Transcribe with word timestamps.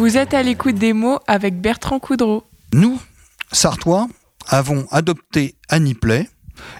Vous 0.00 0.16
êtes 0.16 0.32
à 0.32 0.42
l'écoute 0.42 0.76
des 0.76 0.94
mots 0.94 1.18
avec 1.26 1.60
Bertrand 1.60 1.98
Coudreau. 1.98 2.42
Nous, 2.72 2.98
Sartois, 3.52 4.08
avons 4.48 4.86
adopté 4.90 5.56
Annie 5.68 5.92
Play, 5.92 6.26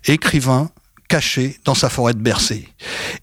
écrivain 0.07 0.71
caché 1.07 1.61
dans 1.67 1.75
sa 1.75 1.91
forêt 1.91 2.15
de 2.15 2.19
Bercé. 2.19 2.67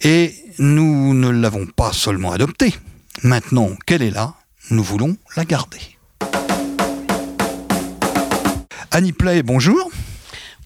Et 0.02 0.36
nous 0.60 1.15
ne 1.15 1.29
l'avons 1.29 1.65
pas 1.65 1.93
seulement 1.93 2.32
adoptée. 2.32 2.75
Maintenant 3.24 3.71
qu'elle 3.88 4.04
est 4.04 4.11
là, 4.11 4.36
nous 4.69 4.83
voulons 4.83 5.18
la 5.36 5.46
garder. 5.46 5.82
Annie 8.91 9.14
Play, 9.14 9.41
bonjour. 9.41 9.89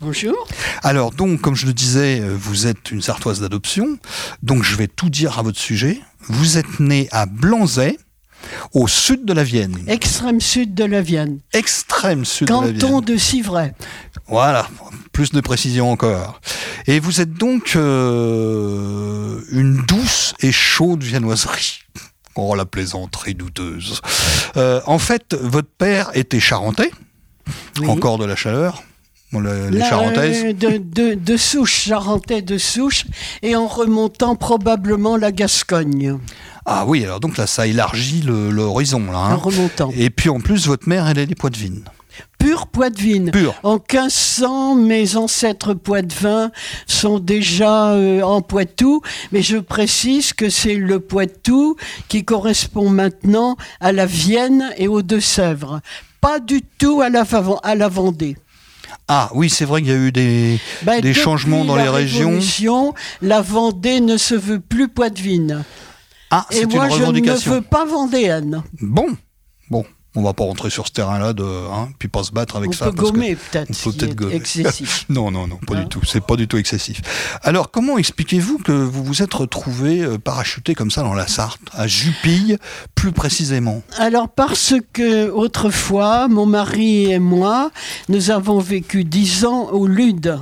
Bonjour. 0.01 0.45
Alors 0.83 1.11
donc, 1.11 1.39
comme 1.39 1.55
je 1.55 1.67
le 1.67 1.73
disais, 1.73 2.19
vous 2.19 2.67
êtes 2.67 2.91
une 2.91 3.01
sartoise 3.01 3.39
d'adoption, 3.39 3.97
donc 4.43 4.63
je 4.63 4.75
vais 4.75 4.87
tout 4.89 5.09
dire 5.09 5.39
à 5.39 5.41
votre 5.41 5.59
sujet. 5.59 6.01
Vous 6.27 6.57
êtes 6.57 6.81
née 6.81 7.07
à 7.13 7.27
Blanzay, 7.27 7.97
au 8.73 8.87
sud 8.87 9.25
de 9.25 9.33
la 9.33 9.43
Vienne. 9.43 9.77
Extrême 9.87 10.41
sud 10.41 10.73
de 10.73 10.83
la 10.85 11.01
Vienne. 11.01 11.39
Extrême 11.53 12.25
sud 12.25 12.47
de 12.47 12.53
la 12.53 12.59
Vienne. 12.61 12.79
Canton 12.79 13.01
de 13.01 13.17
Civray. 13.17 13.73
Voilà, 14.27 14.67
plus 15.11 15.31
de 15.31 15.41
précision 15.41 15.91
encore. 15.91 16.39
Et 16.87 16.99
vous 16.99 17.21
êtes 17.21 17.33
donc 17.33 17.73
euh, 17.75 19.41
une 19.51 19.77
douce 19.85 20.33
et 20.41 20.51
chaude 20.51 21.03
viennoiserie. 21.03 21.79
Oh, 22.35 22.55
la 22.55 22.63
plaisanterie 22.65 23.35
douteuse. 23.35 23.99
Euh, 24.55 24.79
en 24.85 24.99
fait, 24.99 25.33
votre 25.33 25.67
père 25.67 26.11
était 26.13 26.39
charentais, 26.39 26.89
Oui. 27.81 27.89
encore 27.89 28.17
de 28.19 28.23
la 28.25 28.37
chaleur. 28.37 28.83
Bon, 29.31 29.39
le- 29.39 29.69
les 29.69 29.79
charentaises. 29.81 30.43
euh, 30.45 30.53
de, 30.53 30.77
de, 30.77 31.13
de 31.15 31.37
souche, 31.37 31.85
charentais 31.87 32.41
de 32.41 32.57
souche, 32.57 33.05
et 33.41 33.55
en 33.55 33.67
remontant 33.67 34.35
probablement 34.35 35.15
la 35.17 35.31
Gascogne. 35.31 36.17
Ah 36.65 36.85
oui, 36.85 37.03
alors 37.05 37.19
donc 37.19 37.37
là, 37.37 37.47
ça 37.47 37.65
élargit 37.67 38.21
l'horizon. 38.23 39.11
là. 39.11 39.17
hein. 39.17 39.33
En 39.35 39.37
remontant. 39.37 39.91
Et 39.97 40.09
puis 40.09 40.29
en 40.29 40.39
plus, 40.39 40.67
votre 40.67 40.87
mère, 40.89 41.07
elle 41.07 41.17
est 41.17 41.25
des 41.25 41.35
Poitevines. 41.35 41.83
Pur 42.37 42.67
Poitevin. 42.67 43.31
Pur. 43.31 43.53
En 43.63 43.75
1500, 43.75 44.75
mes 44.75 45.15
ancêtres 45.15 45.73
poitevins 45.73 46.51
sont 46.85 47.19
déjà 47.19 47.91
euh, 47.93 48.21
en 48.21 48.41
Poitou, 48.41 49.01
mais 49.31 49.41
je 49.41 49.57
précise 49.57 50.33
que 50.33 50.49
c'est 50.49 50.75
le 50.75 50.99
Poitou 50.99 51.77
qui 52.09 52.25
correspond 52.25 52.89
maintenant 52.89 53.55
à 53.79 53.91
la 53.91 54.05
Vienne 54.05 54.71
et 54.77 54.87
aux 54.87 55.01
Deux-Sèvres. 55.03 55.81
Pas 56.19 56.39
du 56.39 56.61
tout 56.77 57.01
à 57.01 57.09
la, 57.09 57.23
Fav- 57.23 57.59
à 57.63 57.75
la 57.75 57.87
Vendée. 57.87 58.35
Ah 59.07 59.29
oui, 59.33 59.49
c'est 59.49 59.65
vrai 59.65 59.81
qu'il 59.81 59.91
y 59.91 59.93
a 59.93 59.97
eu 59.97 60.11
des, 60.11 60.59
des 60.85 60.95
depuis 61.01 61.13
changements 61.13 61.65
dans 61.65 61.75
la 61.75 61.83
les 61.83 61.89
régions. 61.89 62.93
La 63.21 63.41
Vendée 63.41 63.99
ne 64.01 64.17
se 64.17 64.35
veut 64.35 64.59
plus 64.59 64.87
poitevine. 64.87 65.63
Ah, 66.29 66.45
Et 66.51 66.65
moi, 66.65 66.87
une 66.87 67.25
je 67.25 67.49
ne 67.49 67.53
veux 67.55 67.61
pas 67.61 67.85
vendéenne. 67.85 68.63
Bon, 68.79 69.07
on 70.15 70.21
va 70.23 70.33
pas 70.33 70.43
rentrer 70.43 70.69
sur 70.69 70.87
ce 70.87 70.91
terrain-là, 70.91 71.33
de, 71.33 71.43
hein, 71.43 71.89
puis 71.97 72.09
pas 72.09 72.23
se 72.23 72.31
battre 72.31 72.57
avec 72.57 72.69
On 72.69 72.73
ça. 72.73 72.85
peut 72.85 72.91
parce 72.93 73.11
gommer 73.11 73.35
peut-être. 73.35 73.69
on 73.69 73.89
peut 73.91 73.97
peut-être 73.97 74.15
gommer. 74.15 74.35
Excessif. 74.35 75.05
Non, 75.09 75.31
non, 75.31 75.47
non, 75.47 75.57
pas 75.57 75.75
Hein 75.75 75.83
du 75.83 75.89
tout. 75.89 76.01
C'est 76.05 76.21
pas 76.25 76.35
du 76.35 76.47
tout 76.47 76.57
excessif. 76.57 77.01
Alors, 77.43 77.71
comment 77.71 77.97
expliquez-vous 77.97 78.57
que 78.59 78.71
vous 78.71 79.03
vous 79.03 79.21
êtes 79.23 79.33
retrouvé 79.33 80.01
euh, 80.01 80.17
parachuté 80.17 80.73
comme 80.75 80.91
ça 80.91 81.01
dans 81.01 81.13
la 81.13 81.27
Sarthe, 81.27 81.61
à 81.73 81.87
Jupille, 81.87 82.57
plus 82.95 83.11
précisément? 83.11 83.81
Alors 83.97 84.29
parce 84.29 84.73
que 84.93 85.29
autrefois, 85.29 86.27
mon 86.27 86.45
mari 86.45 87.11
et 87.11 87.19
moi, 87.19 87.71
nous 88.09 88.31
avons 88.31 88.59
vécu 88.59 89.03
dix 89.03 89.45
ans 89.45 89.69
au 89.71 89.87
Lude. 89.87 90.37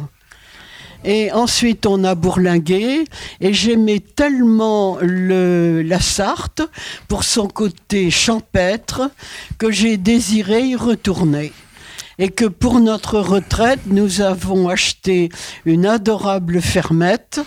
Et 1.03 1.31
ensuite, 1.31 1.85
on 1.85 2.03
a 2.03 2.15
bourlingué. 2.15 3.05
Et 3.41 3.53
j'aimais 3.53 3.99
tellement 3.99 4.97
le, 5.01 5.81
la 5.81 5.99
Sarthe 5.99 6.61
pour 7.07 7.23
son 7.23 7.47
côté 7.47 8.11
champêtre 8.11 9.09
que 9.57 9.71
j'ai 9.71 9.97
désiré 9.97 10.61
y 10.61 10.75
retourner. 10.75 11.51
Et 12.17 12.29
que 12.29 12.45
pour 12.45 12.79
notre 12.81 13.19
retraite, 13.19 13.79
nous 13.85 14.21
avons 14.21 14.67
acheté 14.67 15.29
une 15.65 15.85
adorable 15.85 16.61
fermette. 16.61 17.39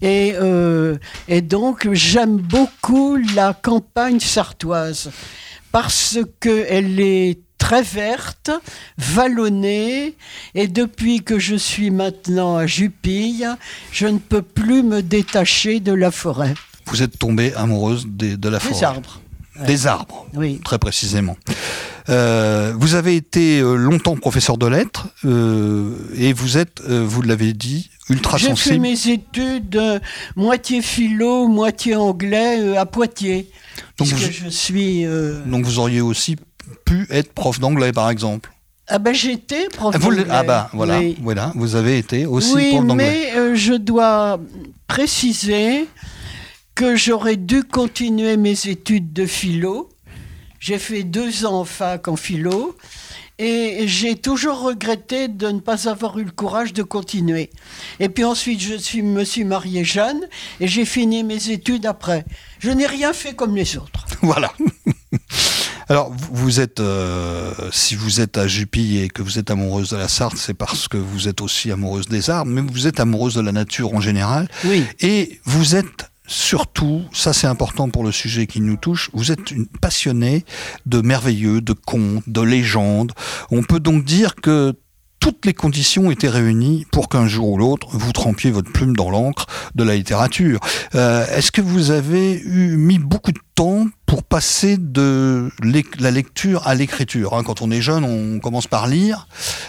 Et, 0.00 0.32
euh, 0.34 0.96
et 1.28 1.42
donc, 1.42 1.88
j'aime 1.92 2.36
beaucoup 2.38 3.16
la 3.34 3.52
campagne 3.52 4.20
sartoise 4.20 5.10
parce 5.72 6.18
qu'elle 6.40 7.00
est 7.00 7.38
très 7.64 7.82
verte, 7.82 8.50
vallonnée, 8.98 10.14
et 10.54 10.68
depuis 10.68 11.22
que 11.22 11.38
je 11.38 11.56
suis 11.56 11.90
maintenant 11.90 12.56
à 12.56 12.66
Jupille, 12.66 13.48
je 13.90 14.06
ne 14.06 14.18
peux 14.18 14.42
plus 14.42 14.82
me 14.82 15.00
détacher 15.02 15.80
de 15.80 15.92
la 15.92 16.10
forêt. 16.10 16.52
Vous 16.86 17.02
êtes 17.02 17.18
tombée 17.18 17.54
amoureuse 17.54 18.06
des- 18.06 18.36
de 18.36 18.48
la 18.50 18.60
forêt. 18.60 18.74
Des 18.74 18.84
arbres. 18.84 19.20
Des 19.66 19.86
arbres, 19.86 20.26
Oui. 20.34 20.60
très 20.62 20.78
précisément. 20.78 21.36
Euh, 22.10 22.74
vous 22.76 22.96
avez 22.96 23.16
été 23.16 23.60
euh, 23.60 23.76
longtemps 23.76 24.16
professeur 24.16 24.58
de 24.58 24.66
lettres 24.66 25.06
euh, 25.24 25.90
et 26.16 26.34
vous 26.34 26.58
êtes, 26.58 26.82
euh, 26.86 27.02
vous 27.06 27.22
l'avez 27.22 27.54
dit, 27.54 27.88
ultra 28.10 28.36
J'ai 28.36 28.48
fait 28.48 28.56
sensible. 28.56 28.80
mes 28.80 29.08
études 29.08 29.80
moitié 30.36 30.82
philo, 30.82 31.48
moitié 31.48 31.94
anglais 31.96 32.76
à 32.76 32.84
Poitiers. 32.84 33.48
Donc 33.96 34.08
vous- 34.08 34.18
je 34.18 34.48
suis. 34.50 35.06
Donc 35.46 35.64
vous 35.64 35.78
auriez 35.78 36.02
aussi 36.02 36.36
pu 37.04 37.12
être 37.12 37.32
prof 37.32 37.58
d'anglais, 37.60 37.92
par 37.92 38.10
exemple. 38.10 38.50
Ah 38.86 38.98
ben 38.98 39.14
j'étais 39.14 39.68
prof 39.68 39.94
Ah, 39.94 39.98
vous 39.98 40.10
d'anglais. 40.14 40.26
ah 40.30 40.42
bah 40.42 40.70
voilà, 40.74 40.98
Oui. 40.98 41.16
voilà, 41.22 41.52
vous 41.54 41.74
avez 41.74 41.96
été 41.98 42.26
aussi 42.26 42.52
oui, 42.54 42.70
prof 42.72 42.86
d'anglais. 42.86 43.30
mais 43.32 43.38
euh, 43.38 43.54
je 43.54 43.72
dois 43.74 44.38
préciser 44.86 45.86
que 46.74 46.96
j'aurais 46.96 47.36
dû 47.36 47.62
continuer 47.64 48.36
mes 48.36 48.66
études 48.68 49.12
de 49.12 49.26
philo. 49.26 49.88
J'ai 50.60 50.78
fait 50.78 51.02
deux 51.02 51.44
ans 51.46 51.60
en 51.60 51.64
fac 51.64 52.08
en 52.08 52.16
philo 52.16 52.76
et 53.38 53.82
j'ai 53.86 54.16
toujours 54.16 54.60
regretté 54.60 55.28
de 55.28 55.48
ne 55.48 55.60
pas 55.60 55.88
avoir 55.88 56.18
eu 56.18 56.24
le 56.24 56.30
courage 56.30 56.72
de 56.72 56.82
continuer. 56.82 57.50
Et 58.00 58.08
puis 58.08 58.24
ensuite, 58.24 58.60
je 58.60 58.74
suis, 58.76 59.02
me 59.02 59.24
suis 59.24 59.44
marié 59.44 59.84
jeune 59.84 60.20
et 60.60 60.68
j'ai 60.68 60.84
fini 60.84 61.22
mes 61.24 61.50
études 61.50 61.86
après. 61.86 62.24
Je 62.60 62.70
n'ai 62.70 62.86
rien 62.86 63.12
fait 63.12 63.34
comme 63.34 63.56
les 63.56 63.76
autres. 63.76 64.06
Voilà. 64.22 64.52
Alors, 65.88 66.12
vous- 66.32 66.60
êtes, 66.60 66.80
euh, 66.80 67.52
si 67.72 67.94
vous 67.94 68.20
êtes 68.20 68.38
à 68.38 68.46
Jupille 68.46 68.98
et 69.00 69.08
que 69.08 69.22
vous 69.22 69.38
êtes 69.38 69.50
amoureuse 69.50 69.90
de 69.90 69.96
la 69.96 70.08
Sarthe, 70.08 70.36
c'est 70.36 70.54
parce 70.54 70.88
que 70.88 70.96
vous 70.96 71.28
êtes 71.28 71.40
aussi 71.40 71.70
amoureuse 71.72 72.06
des 72.08 72.30
arbres, 72.30 72.50
mais 72.50 72.60
vous 72.60 72.86
êtes 72.86 73.00
amoureuse 73.00 73.34
de 73.34 73.40
la 73.40 73.52
nature 73.52 73.94
en 73.94 74.00
général. 74.00 74.48
Oui. 74.64 74.84
Et 75.00 75.40
vous 75.44 75.74
êtes 75.76 76.10
surtout, 76.26 77.02
ça 77.12 77.32
c'est 77.34 77.46
important 77.46 77.90
pour 77.90 78.02
le 78.02 78.10
sujet 78.12 78.46
qui 78.46 78.62
nous 78.62 78.76
touche, 78.76 79.10
vous 79.12 79.30
êtes 79.30 79.50
une 79.50 79.66
passionnée 79.66 80.44
de 80.86 81.02
merveilleux, 81.02 81.60
de 81.60 81.74
contes, 81.74 82.22
de 82.26 82.40
légendes. 82.40 83.12
On 83.50 83.62
peut 83.62 83.80
donc 83.80 84.04
dire 84.04 84.34
que 84.36 84.72
toutes 85.24 85.46
les 85.46 85.54
conditions 85.54 86.10
étaient 86.10 86.28
réunies 86.28 86.84
pour 86.92 87.08
qu'un 87.08 87.26
jour 87.26 87.48
ou 87.48 87.56
l'autre, 87.56 87.86
vous 87.92 88.12
trempiez 88.12 88.50
votre 88.50 88.70
plume 88.70 88.94
dans 88.94 89.08
l'encre 89.08 89.46
de 89.74 89.82
la 89.82 89.96
littérature. 89.96 90.60
Euh, 90.94 91.24
Est-ce 91.34 91.50
que 91.50 91.62
vous 91.62 91.92
avez 91.92 92.38
eu, 92.44 92.76
mis 92.76 92.98
beaucoup 92.98 93.32
de 93.32 93.40
temps 93.54 93.86
pour 94.04 94.22
passer 94.22 94.76
de 94.76 95.48
la 95.98 96.10
lecture 96.10 96.68
à 96.68 96.74
l'écriture 96.74 97.32
hein? 97.32 97.42
Quand 97.42 97.62
on 97.62 97.70
est 97.70 97.80
jeune, 97.80 98.04
on 98.04 98.38
commence 98.38 98.66
par 98.66 98.86
lire, 98.86 99.26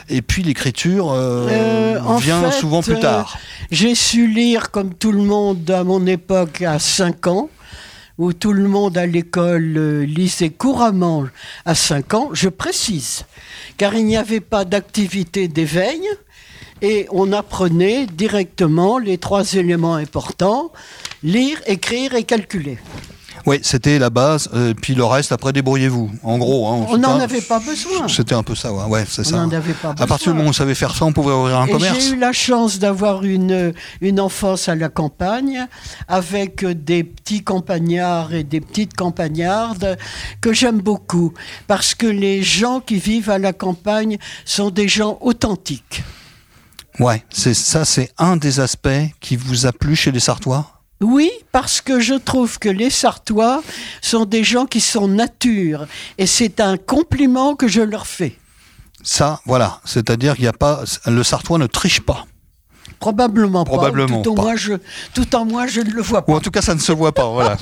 et 0.09 0.21
puis 0.21 0.43
l'écriture 0.43 1.13
euh, 1.13 1.47
Euh, 1.49 2.01
en 2.01 2.17
vient 2.17 2.51
fait, 2.51 2.59
souvent 2.59 2.81
plus 2.81 2.95
euh, 2.95 2.99
tard. 2.99 3.37
J'ai 3.71 3.95
su 3.95 4.27
lire 4.27 4.71
comme 4.71 4.93
tout 4.93 5.13
le 5.13 5.21
monde 5.23 5.71
à 5.71 5.85
mon 5.85 6.05
époque 6.05 6.63
à 6.63 6.79
5 6.79 7.27
ans, 7.27 7.49
où 8.17 8.33
tout 8.33 8.53
le 8.53 8.67
monde 8.67 8.97
à 8.97 9.05
l'école 9.05 9.73
euh, 9.77 10.05
lisait 10.05 10.49
couramment 10.49 11.25
à 11.65 11.75
5 11.75 12.13
ans, 12.13 12.29
je 12.33 12.49
précise, 12.49 13.25
car 13.77 13.93
il 13.95 14.05
n'y 14.05 14.17
avait 14.17 14.39
pas 14.39 14.65
d'activité 14.65 15.47
d'éveil 15.47 16.01
et 16.81 17.07
on 17.11 17.31
apprenait 17.33 18.05
directement 18.05 18.97
les 18.97 19.17
trois 19.17 19.53
éléments 19.53 19.95
importants, 19.95 20.71
lire, 21.23 21.61
écrire 21.65 22.15
et 22.15 22.23
calculer. 22.23 22.77
Oui, 23.47 23.59
c'était 23.61 23.99
la 23.99 24.09
base, 24.09 24.49
euh, 24.55 24.73
puis 24.73 24.95
le 24.95 25.03
reste, 25.05 25.31
après, 25.31 25.53
débrouillez-vous. 25.53 26.09
En 26.23 26.39
gros, 26.39 26.67
hein, 26.67 26.87
On 26.89 26.97
n'en 26.97 27.19
avait 27.19 27.41
pas 27.41 27.59
besoin. 27.59 28.07
C'était 28.07 28.33
un 28.33 28.41
peu 28.41 28.55
ça, 28.55 28.73
ouais, 28.73 28.85
ouais 28.85 29.05
c'est 29.07 29.21
On 29.21 29.29
ça. 29.29 29.35
n'en 29.37 29.51
avait 29.51 29.73
pas 29.73 29.89
À 29.91 30.07
partir 30.07 30.07
du 30.07 30.15
besoin. 30.17 30.33
moment 30.33 30.47
où 30.47 30.49
on 30.49 30.53
savait 30.53 30.73
faire 30.73 30.95
ça, 30.95 31.05
on 31.05 31.13
pouvait 31.13 31.31
ouvrir 31.31 31.59
un 31.59 31.67
Et 31.67 31.71
commerce. 31.71 31.99
j'ai 31.99 32.15
eu 32.15 32.17
la 32.17 32.33
chance 32.33 32.79
d'avoir 32.79 33.23
une, 33.23 33.73
une 34.01 34.19
enfance 34.19 34.67
à 34.67 34.73
la 34.73 34.89
campagne 34.89 35.67
avec 36.07 36.65
des 36.65 37.03
petits 37.03 37.43
campagnards 37.43 38.33
et 38.33 38.43
des 38.43 38.61
petites 38.61 38.95
campagnardes 38.95 39.95
que 40.41 40.51
j'aime 40.51 40.81
beaucoup 40.81 41.31
parce 41.67 41.93
que 41.93 42.07
les 42.07 42.41
gens 42.41 42.79
qui 42.79 42.95
vivent 42.97 43.29
à 43.29 43.37
la 43.37 43.53
campagne 43.53 44.17
sont 44.43 44.71
des 44.71 44.87
gens 44.87 45.19
authentiques. 45.21 46.03
Ouais, 46.99 47.23
c'est 47.29 47.53
ça, 47.53 47.85
c'est 47.85 48.09
un 48.17 48.37
des 48.37 48.59
aspects 48.59 48.87
qui 49.19 49.35
vous 49.35 49.65
a 49.67 49.71
plu 49.71 49.95
chez 49.95 50.11
les 50.11 50.19
Sartois? 50.19 50.74
Oui, 51.01 51.29
parce 51.51 51.81
que 51.81 51.99
je 51.99 52.13
trouve 52.13 52.57
que 52.57 52.69
les 52.69 52.89
Sartois 52.89 53.61
sont 54.01 54.25
des 54.25 54.43
gens 54.43 54.65
qui 54.65 54.79
sont 54.79 55.07
nature. 55.07 55.87
Et 56.17 56.25
c'est 56.25 56.59
un 56.59 56.77
compliment 56.77 57.55
que 57.55 57.67
je 57.67 57.81
leur 57.81 58.07
fais. 58.07 58.37
Ça, 59.03 59.41
voilà. 59.45 59.81
C'est-à-dire 59.85 60.35
qu'il 60.35 60.43
n'y 60.43 60.49
a 60.49 60.53
pas. 60.53 60.83
Le 61.05 61.23
Sartois 61.23 61.57
ne 61.57 61.67
triche 61.67 62.01
pas. 62.01 62.25
Probablement, 62.99 63.65
Probablement 63.65 64.21
pas. 64.21 64.23
Tout. 64.23 64.39
En 64.39 64.41
moi, 64.41 64.55
je, 64.55 64.73
tout 65.13 65.35
en 65.35 65.45
moi, 65.45 65.67
je 65.67 65.81
ne 65.81 65.91
le 65.91 66.01
vois 66.01 66.25
pas. 66.25 66.31
Ou 66.31 66.35
en 66.35 66.39
tout 66.39 66.51
cas, 66.51 66.61
ça 66.61 66.73
ne 66.73 66.79
se 66.79 66.91
voit 66.91 67.11
pas. 67.11 67.29
voilà. 67.29 67.57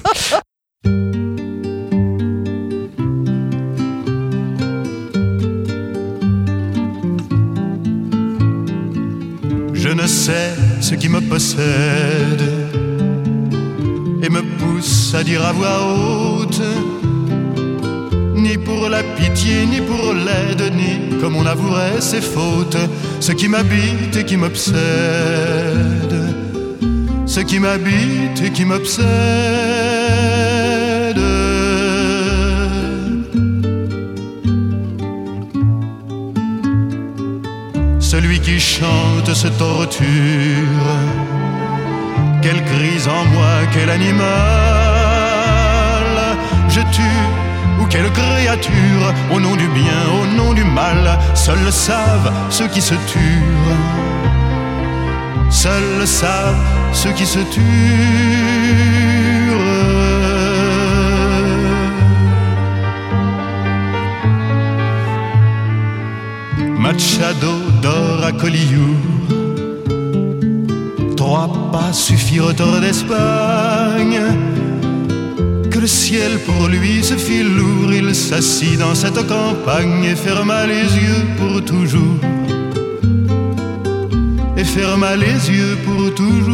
Je 9.74 9.89
ne 9.89 10.07
sais 10.07 10.53
ce 10.79 10.95
qui 10.95 11.09
me 11.09 11.19
possède 11.19 12.82
et 14.23 14.29
me 14.29 14.41
pousse 14.41 15.13
à 15.13 15.23
dire 15.23 15.45
à 15.45 15.51
voix 15.51 15.79
haute, 15.85 16.61
ni 18.35 18.57
pour 18.57 18.87
la 18.87 19.03
pitié, 19.03 19.65
ni 19.65 19.81
pour 19.81 20.13
l'aide, 20.13 20.73
ni 20.73 21.19
comme 21.19 21.35
on 21.35 21.45
avouerait 21.45 21.99
ses 21.99 22.21
fautes, 22.21 22.77
ce 23.19 23.33
qui 23.33 23.49
m'habite 23.49 24.15
et 24.15 24.23
qui 24.23 24.37
m'obsède, 24.37 24.77
ce 27.25 27.41
qui 27.41 27.59
m'habite 27.59 28.41
et 28.45 28.51
qui 28.51 28.63
m'obsède. 28.63 29.03
Celui 37.99 38.39
qui 38.39 38.59
chante 38.59 39.33
se 39.33 39.47
torture 39.47 40.05
quelle 42.43 42.63
crise 42.65 43.07
en 43.07 43.23
moi, 43.33 43.53
quel 43.71 43.89
animal 43.89 44.23
je 46.67 46.81
tue 46.91 47.23
ou 47.79 47.85
quelle 47.85 48.11
créature 48.11 49.05
au 49.33 49.39
nom 49.39 49.55
du 49.55 49.67
bien, 49.69 49.99
au 50.19 50.25
nom 50.35 50.53
du 50.53 50.65
mal. 50.65 51.17
Seuls 51.35 51.71
savent 51.71 52.33
ceux 52.49 52.67
qui 52.67 52.81
se 52.81 52.95
tuent. 53.11 53.43
Seuls 55.49 56.05
savent 56.05 56.65
ceux 56.91 57.13
qui 57.13 57.25
se 57.25 57.39
tuent. 57.39 57.61
Machado 66.77 67.53
dort 67.81 68.25
à 68.25 68.33
Collioure 68.33 69.42
trois 71.33 71.71
pas 71.71 71.91
suffirent 71.91 72.53
hors 72.59 72.80
d'Espagne. 72.80 74.21
Que 75.71 75.80
le 75.80 75.88
ciel 75.88 76.33
pour 76.45 76.68
lui 76.68 77.03
se 77.03 77.15
fit 77.15 77.44
lourd, 77.44 77.91
il 77.91 78.13
s'assit 78.13 78.77
dans 78.77 78.94
cette 78.94 79.21
campagne 79.27 80.03
et 80.03 80.15
ferma 80.15 80.68
les 80.68 80.88
yeux 81.06 81.25
pour 81.38 81.65
toujours. 81.65 82.19
Et 84.57 84.63
ferma 84.63 85.15
les 85.15 85.39
yeux 85.57 85.77
pour 85.85 86.13
toujours. 86.13 86.53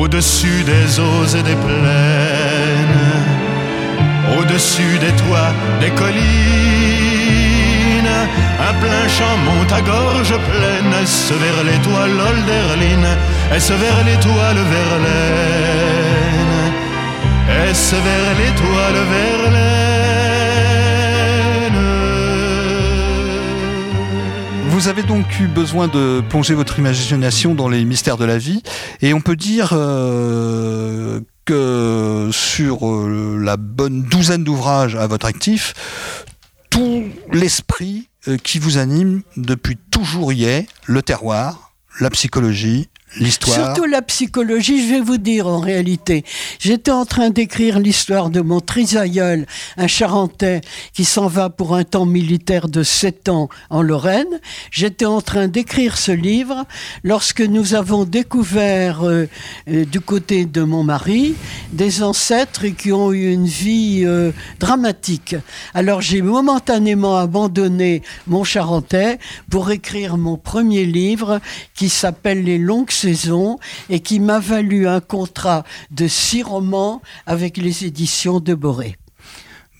Au-dessus 0.00 0.64
des 0.64 0.98
eaux 0.98 1.26
et 1.38 1.42
des 1.44 1.58
plaines 1.64 2.45
au-dessus 4.38 4.98
des 4.98 5.12
toits, 5.22 5.52
des 5.80 5.90
collines. 5.90 6.16
Un 8.58 8.72
plein 8.80 9.06
champ 9.08 9.36
monte 9.44 9.70
à 9.72 9.82
gorge 9.82 10.28
pleine, 10.28 10.92
est-ce 11.02 11.34
vers 11.34 11.62
l'étoile 11.64 12.10
Olderline, 12.10 13.06
est-ce 13.52 13.74
vers 13.74 14.02
l'étoile 14.04 14.56
Verlaine, 14.56 16.72
est-ce 17.68 17.94
vers 17.94 18.34
l'étoile 18.38 18.96
Verlaine. 19.10 19.66
Vous 24.68 24.88
avez 24.88 25.02
donc 25.02 25.38
eu 25.40 25.46
besoin 25.46 25.86
de 25.88 26.22
plonger 26.28 26.54
votre 26.54 26.78
imagination 26.78 27.54
dans 27.54 27.68
les 27.68 27.84
mystères 27.84 28.16
de 28.16 28.24
la 28.24 28.38
vie, 28.38 28.62
et 29.02 29.12
on 29.14 29.20
peut 29.20 29.36
dire 29.36 29.70
euh, 29.72 31.20
que 31.46 32.28
sur 32.32 32.86
euh, 32.86 33.40
la 33.40 33.56
bonne 33.56 34.02
douzaine 34.02 34.44
d'ouvrages 34.44 34.96
à 34.96 35.06
votre 35.06 35.26
actif, 35.26 35.72
tout 36.68 37.04
l'esprit 37.32 38.08
euh, 38.28 38.36
qui 38.36 38.58
vous 38.58 38.76
anime 38.76 39.22
depuis 39.36 39.76
toujours 39.76 40.32
y 40.32 40.44
est, 40.44 40.66
le 40.84 41.00
terroir, 41.00 41.72
la 42.00 42.10
psychologie, 42.10 42.88
Surtout 43.08 43.84
la 43.84 44.02
psychologie, 44.02 44.86
je 44.86 44.94
vais 44.94 45.00
vous 45.00 45.16
dire 45.16 45.46
en 45.46 45.58
réalité. 45.58 46.24
J'étais 46.58 46.90
en 46.90 47.06
train 47.06 47.30
d'écrire 47.30 47.78
l'histoire 47.78 48.30
de 48.30 48.40
mon 48.40 48.60
trisaïeul, 48.60 49.46
un 49.78 49.86
Charentais 49.86 50.60
qui 50.92 51.04
s'en 51.04 51.26
va 51.26 51.48
pour 51.48 51.74
un 51.74 51.84
temps 51.84 52.04
militaire 52.04 52.68
de 52.68 52.82
7 52.82 53.28
ans 53.30 53.48
en 53.70 53.80
Lorraine. 53.80 54.40
J'étais 54.70 55.06
en 55.06 55.22
train 55.22 55.48
d'écrire 55.48 55.96
ce 55.96 56.12
livre 56.12 56.66
lorsque 57.04 57.40
nous 57.40 57.74
avons 57.74 58.04
découvert 58.04 59.06
euh, 59.06 59.28
euh, 59.68 59.84
du 59.86 60.00
côté 60.00 60.44
de 60.44 60.62
mon 60.62 60.82
mari 60.82 61.36
des 61.72 62.02
ancêtres 62.02 62.66
qui 62.66 62.92
ont 62.92 63.12
eu 63.12 63.32
une 63.32 63.46
vie 63.46 64.02
euh, 64.04 64.32
dramatique. 64.58 65.36
Alors 65.72 66.02
j'ai 66.02 66.20
momentanément 66.20 67.16
abandonné 67.16 68.02
mon 68.26 68.44
Charentais 68.44 69.18
pour 69.48 69.70
écrire 69.70 70.18
mon 70.18 70.36
premier 70.36 70.84
livre 70.84 71.40
qui 71.74 71.88
s'appelle 71.88 72.44
Les 72.44 72.58
longues 72.58 72.90
saison 72.96 73.58
et 73.90 74.00
qui 74.00 74.20
m'a 74.20 74.38
valu 74.40 74.88
un 74.88 75.00
contrat 75.00 75.64
de 75.90 76.08
six 76.08 76.42
romans 76.42 77.02
avec 77.26 77.56
les 77.56 77.84
éditions 77.84 78.40
de 78.40 78.54
Boré. 78.54 78.96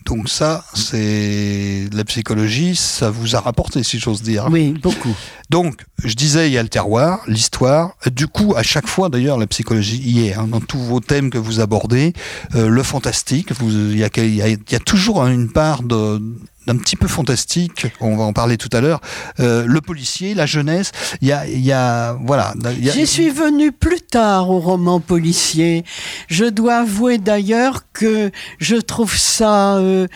Donc 0.06 0.28
ça, 0.28 0.64
c'est 0.72 1.88
la 1.92 2.04
psychologie, 2.04 2.76
ça 2.76 3.10
vous 3.10 3.34
a 3.34 3.40
rapporté, 3.40 3.82
si 3.82 3.98
j'ose 3.98 4.22
dire. 4.22 4.46
Oui, 4.52 4.72
beaucoup. 4.80 5.14
Donc, 5.50 5.84
je 6.02 6.14
disais, 6.14 6.48
il 6.48 6.52
y 6.52 6.58
a 6.58 6.62
le 6.62 6.68
terroir, 6.68 7.20
l'histoire. 7.28 7.96
Du 8.06 8.26
coup, 8.26 8.54
à 8.56 8.62
chaque 8.62 8.88
fois, 8.88 9.08
d'ailleurs, 9.08 9.38
la 9.38 9.46
psychologie 9.46 9.98
y 9.98 10.26
est. 10.26 10.34
Hein, 10.34 10.48
dans 10.48 10.60
tous 10.60 10.78
vos 10.78 11.00
thèmes 11.00 11.30
que 11.30 11.38
vous 11.38 11.60
abordez, 11.60 12.12
euh, 12.54 12.68
le 12.68 12.82
fantastique, 12.82 13.50
il 13.62 13.94
y, 13.94 13.98
y, 13.98 14.74
a 14.74 14.78
toujours 14.80 15.24
une 15.24 15.50
part 15.50 15.82
d'un 15.82 16.76
petit 16.76 16.96
peu 16.96 17.06
fantastique, 17.06 17.86
on 18.00 18.16
va 18.16 18.24
en 18.24 18.32
parler 18.32 18.56
tout 18.56 18.68
à 18.72 18.80
l'heure, 18.80 19.00
euh, 19.38 19.64
le 19.66 19.80
policier, 19.80 20.34
la 20.34 20.46
jeunesse, 20.46 20.90
il 21.20 21.28
y 21.28 21.32
a, 21.32 21.46
y 21.46 21.72
a, 21.72 22.18
voilà. 22.24 22.54
J'y 22.80 23.06
suis 23.06 23.30
venu 23.30 23.70
plus 23.70 24.00
tard 24.00 24.50
au 24.50 24.58
roman 24.58 24.98
policier. 24.98 25.84
Je 26.28 26.44
dois 26.44 26.78
avouer 26.78 27.18
d'ailleurs 27.18 27.84
que 27.92 28.32
je 28.58 28.76
trouve 28.76 29.16
ça 29.16 29.76
euh, 29.76 30.08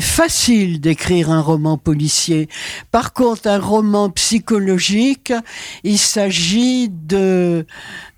facile 0.00 0.80
d'écrire 0.80 1.30
un 1.30 1.40
roman 1.40 1.78
policier. 1.78 2.48
Par 2.90 3.12
contre, 3.12 3.48
un 3.48 3.58
roman 3.58 4.10
psychologique, 4.10 5.32
il 5.84 5.98
s'agit 5.98 6.88
de... 6.88 7.66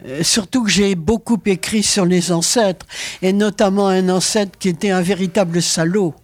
Euh, 0.06 0.22
surtout 0.22 0.64
que 0.64 0.70
j'ai 0.70 0.94
beaucoup 0.94 1.40
écrit 1.46 1.82
sur 1.82 2.04
les 2.04 2.32
ancêtres, 2.32 2.86
et 3.22 3.32
notamment 3.32 3.88
un 3.88 4.08
ancêtre 4.08 4.58
qui 4.58 4.68
était 4.68 4.90
un 4.90 5.02
véritable 5.02 5.62
salaud. 5.62 6.14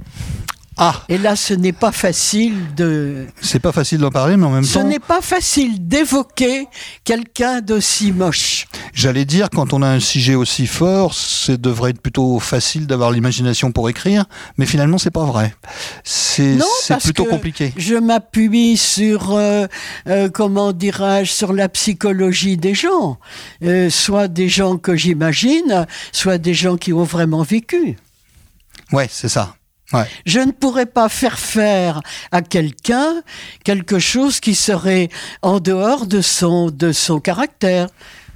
Ah. 0.79 1.03
Et 1.09 1.17
là, 1.17 1.37
ce 1.37 1.55
n'est 1.55 1.73
pas 1.73 1.93
facile 1.93 2.75
de. 2.75 3.27
C'est 3.41 3.61
pas 3.61 3.73
facile 3.73 3.99
d'en 3.99 4.11
parler, 4.11 4.37
mais 4.37 4.45
en 4.45 4.51
même 4.51 4.63
temps. 4.63 4.69
Ce 4.69 4.79
n'est 4.79 4.99
pas 4.99 5.23
facile 5.23 5.89
d'évoquer 5.89 6.67
quelqu'un 7.03 7.63
d'aussi 7.63 8.13
moche. 8.13 8.67
J'allais 8.93 9.25
dire, 9.25 9.49
quand 9.49 9.73
on 9.73 9.81
a 9.81 9.89
un 9.89 10.01
sujet 10.01 10.35
aussi 10.35 10.67
fort, 10.67 11.15
ça 11.15 11.57
devrait 11.57 11.91
être 11.91 12.01
plutôt 12.01 12.39
facile 12.41 12.87
d'avoir 12.87 13.11
l'imagination 13.11 13.73
pour 13.73 13.89
écrire, 13.89 14.27
mais 14.59 14.67
finalement, 14.67 14.99
c'est 14.99 15.11
pas 15.11 15.25
vrai. 15.25 15.55
C'est 16.05 16.59
plutôt 17.03 17.25
compliqué. 17.25 17.73
Je 17.77 17.95
m'appuie 17.95 18.77
sur, 18.77 19.33
euh, 19.33 19.67
euh, 20.09 20.29
comment 20.29 20.73
dirais-je, 20.73 21.33
sur 21.33 21.55
la 21.55 21.71
psychologie 21.71 22.59
des 22.59 22.75
gens. 22.75 23.19
Euh, 23.63 23.89
soit 23.89 24.29
des 24.29 24.49
gens 24.49 24.77
que 24.77 24.95
j'imagine, 24.95 25.87
soit 26.13 26.37
des 26.37 26.55
gens 26.55 26.77
qui 26.77 26.93
ont 26.93 27.05
vraiment 27.05 27.43
vécu. 27.43 27.97
Ouais, 28.93 29.09
c'est 29.11 29.29
ça. 29.29 29.57
Je 30.25 30.41
ne 30.41 30.53
pourrais 30.53 30.87
pas 30.87 31.09
faire 31.09 31.39
faire 31.39 32.01
à 32.33 32.43
quelqu'un 32.43 33.23
quelque 33.65 33.99
chose 33.99 34.41
qui 34.41 34.55
serait 34.55 35.09
en 35.43 35.61
dehors 35.61 36.07
de 36.07 36.21
son, 36.21 36.71
de 36.71 36.93
son 36.93 37.21
caractère, 37.21 37.89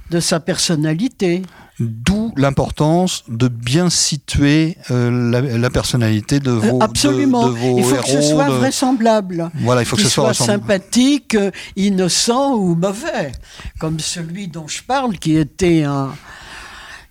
de 0.09 0.19
sa 0.19 0.39
personnalité. 0.39 1.41
D'où 1.79 2.31
l'importance 2.37 3.23
de 3.27 3.47
bien 3.47 3.89
situer 3.89 4.77
euh, 4.91 5.57
la, 5.57 5.69
personnalité 5.71 6.39
de 6.39 6.51
vos, 6.51 6.79
Absolument. 6.79 7.47
De, 7.47 7.53
vos 7.53 7.77
il 7.79 7.83
faut 7.83 7.95
que 7.95 8.07
ce 8.07 8.21
soit 8.21 8.49
vraisemblable. 8.49 9.49
Voilà, 9.55 9.81
il 9.81 9.85
faut 9.85 9.95
que 9.95 10.03
ce 10.03 10.09
soit, 10.09 10.35
sympathique, 10.35 11.33
euh, 11.33 11.49
innocent 11.75 12.53
ou 12.53 12.75
mauvais, 12.75 13.31
comme 13.79 13.99
celui 13.99 14.47
dont 14.47 14.67
je 14.67 14.83
parle, 14.83 15.17
qui 15.17 15.37
était 15.37 15.81
un, 15.83 16.13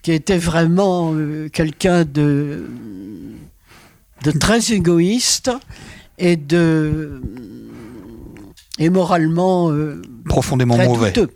qui 0.02 0.12
était 0.12 0.38
vraiment 0.38 1.12
euh, 1.14 1.49
quelqu'un 1.49 2.04
de 2.04 2.70
de 4.24 4.30
très 4.30 4.72
égoïste 4.72 5.50
et 6.18 6.36
de 6.36 7.22
et 8.78 8.90
moralement 8.90 9.70
euh, 9.70 10.02
profondément 10.26 10.76
mauvais. 10.76 11.12
Douteux. 11.12 11.30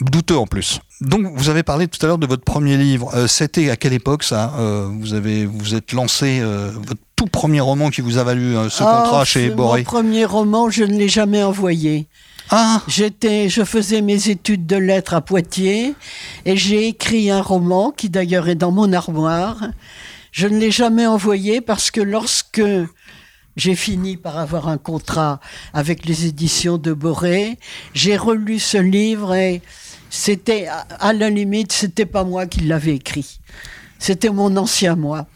douteux. 0.00 0.38
en 0.38 0.46
plus. 0.46 0.80
Donc 1.00 1.26
vous 1.34 1.48
avez 1.48 1.62
parlé 1.62 1.88
tout 1.88 2.04
à 2.04 2.08
l'heure 2.08 2.18
de 2.18 2.26
votre 2.26 2.44
premier 2.44 2.76
livre. 2.76 3.10
Euh, 3.14 3.26
c'était 3.26 3.70
à 3.70 3.76
quelle 3.76 3.92
époque 3.92 4.22
ça? 4.22 4.54
Euh, 4.58 4.88
Vous 5.00 5.14
avez 5.14 5.46
vous 5.46 5.74
êtes 5.74 5.92
lancé 5.92 6.40
votre 6.40 7.00
tout 7.16 7.26
premier 7.26 7.60
roman 7.60 7.90
qui 7.90 8.00
vous 8.00 8.18
a 8.18 8.24
valu 8.24 8.54
ce 8.70 8.82
ah, 8.84 9.02
contrat 9.02 9.24
chez 9.24 9.50
Boré. 9.50 9.80
Mon 9.80 9.84
premier 9.84 10.24
roman, 10.24 10.70
je 10.70 10.84
ne 10.84 10.96
l'ai 10.96 11.08
jamais 11.08 11.42
envoyé. 11.42 12.06
Ah. 12.50 12.80
J'étais, 12.86 13.48
je 13.48 13.62
faisais 13.62 14.00
mes 14.00 14.30
études 14.30 14.66
de 14.66 14.76
lettres 14.76 15.14
à 15.14 15.20
Poitiers 15.20 15.94
et 16.46 16.56
j'ai 16.56 16.86
écrit 16.86 17.30
un 17.30 17.42
roman 17.42 17.90
qui 17.90 18.08
d'ailleurs 18.08 18.48
est 18.48 18.54
dans 18.54 18.70
mon 18.70 18.92
armoire 18.92 19.58
Je 20.32 20.46
ne 20.46 20.58
l'ai 20.58 20.70
jamais 20.70 21.06
envoyé 21.06 21.60
parce 21.60 21.90
que 21.90 22.00
lorsque 22.00 22.62
j'ai 23.56 23.74
fini 23.74 24.16
par 24.16 24.38
avoir 24.38 24.68
un 24.68 24.78
contrat 24.78 25.40
avec 25.72 26.04
les 26.06 26.26
éditions 26.26 26.78
de 26.78 26.92
Boré, 26.92 27.58
j'ai 27.94 28.16
relu 28.16 28.58
ce 28.58 28.78
livre 28.78 29.34
et 29.34 29.62
c'était, 30.10 30.68
à 31.00 31.12
la 31.12 31.28
limite, 31.30 31.72
c'était 31.72 32.06
pas 32.06 32.24
moi 32.24 32.46
qui 32.46 32.60
l'avais 32.60 32.94
écrit. 32.94 33.40
C'était 33.98 34.30
mon 34.30 34.56
ancien 34.56 34.94
moi. 34.94 35.26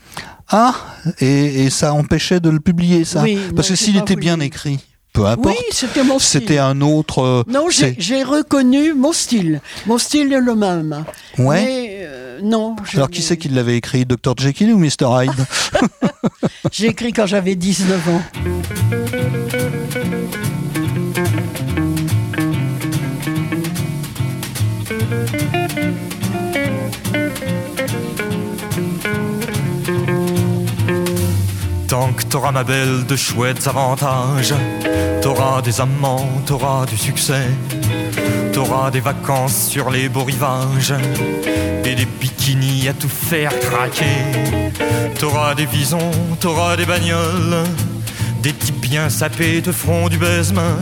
Ah, 0.49 0.75
et, 1.21 1.65
et 1.65 1.71
ça 1.71 1.95
empêchait 1.95 2.39
de 2.41 2.51
le 2.51 2.61
publier, 2.61 3.05
ça 3.05 3.23
Oui, 3.23 3.39
Parce 3.57 3.69
que 3.69 3.75
s'il 3.77 3.97
était 3.97 4.15
voulu. 4.15 4.21
bien 4.27 4.39
écrit, 4.41 4.79
peu 5.13 5.27
importe. 5.27 5.57
Oui, 5.59 5.65
c'était 5.73 6.05
mon 6.05 6.19
style. 6.19 6.41
C'était 6.43 6.59
un 6.59 6.81
autre. 6.81 7.19
euh, 7.23 7.43
Non, 7.49 7.67
j'ai 7.71 8.23
reconnu 8.23 8.93
mon 8.95 9.13
style. 9.13 9.61
Mon 9.87 9.99
style 9.99 10.33
est 10.33 10.41
le 10.41 10.55
même. 10.55 11.05
Ouais. 11.39 11.65
Mais 11.65 11.92
non. 12.43 12.77
je 12.85 12.97
Alors 12.97 13.11
qui 13.11 13.23
c'est 13.23 13.37
qui 13.37 13.49
l'avait 13.49 13.77
écrit? 13.77 14.05
Dr 14.07 14.35
Jekyll 14.39 14.73
ou 14.73 14.79
Mr 14.79 15.25
Hyde? 15.25 15.47
J'ai 16.73 16.87
écrit 16.87 17.13
quand 17.13 17.27
j'avais 17.27 17.55
19 17.55 18.09
ans. 18.09 18.23
Tant 31.89 32.13
que 32.13 32.23
t'auras 32.25 32.53
ma 32.53 32.65
belle 32.65 33.05
de 33.05 33.17
chouettes 33.17 33.67
avantages, 33.67 34.55
t'auras 35.21 35.61
des 35.61 35.81
amants, 35.81 36.29
t'auras 36.47 36.87
du 36.87 36.97
succès, 36.97 37.49
t'auras 38.53 38.91
des 38.91 39.01
vacances 39.01 39.69
sur 39.69 39.91
les 39.91 40.09
beaux 40.09 40.25
rivages 40.25 40.95
des 41.95 42.07
bikinis 42.07 42.89
à 42.89 42.93
tout 42.93 43.09
faire 43.09 43.53
craquer. 43.61 44.05
T'auras 45.19 45.55
des 45.55 45.67
visons, 45.67 46.11
t'auras 46.41 46.77
des 46.77 46.87
bagnoles, 46.87 47.65
des 48.43 48.53
types 48.53 48.81
bien 48.81 49.09
sapés 49.09 49.63
te 49.63 49.73
feront 49.73 50.09
du 50.09 50.19
baisement. 50.19 50.77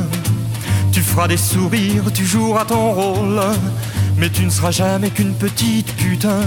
Tu 0.93 1.01
feras 1.01 1.29
des 1.29 1.37
sourires, 1.37 2.13
tu 2.13 2.25
joueras 2.25 2.65
ton 2.65 2.93
rôle, 2.93 3.41
mais 4.17 4.29
tu 4.29 4.45
ne 4.45 4.51
seras 4.51 4.71
jamais 4.71 5.11
qu'une 5.11 5.35
petite 5.35 5.95
putain. 5.97 6.43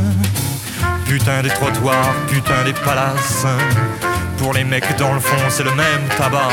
Putain 1.06 1.42
des 1.42 1.50
trottoirs, 1.50 2.14
putain 2.28 2.64
des 2.66 2.74
palaces. 2.74 3.46
Pour 4.38 4.54
les 4.54 4.64
mecs 4.64 4.98
dans 4.98 5.14
le 5.14 5.20
fond, 5.20 5.50
c'est 5.50 5.64
le 5.64 5.74
même 5.74 6.08
tabac. 6.18 6.50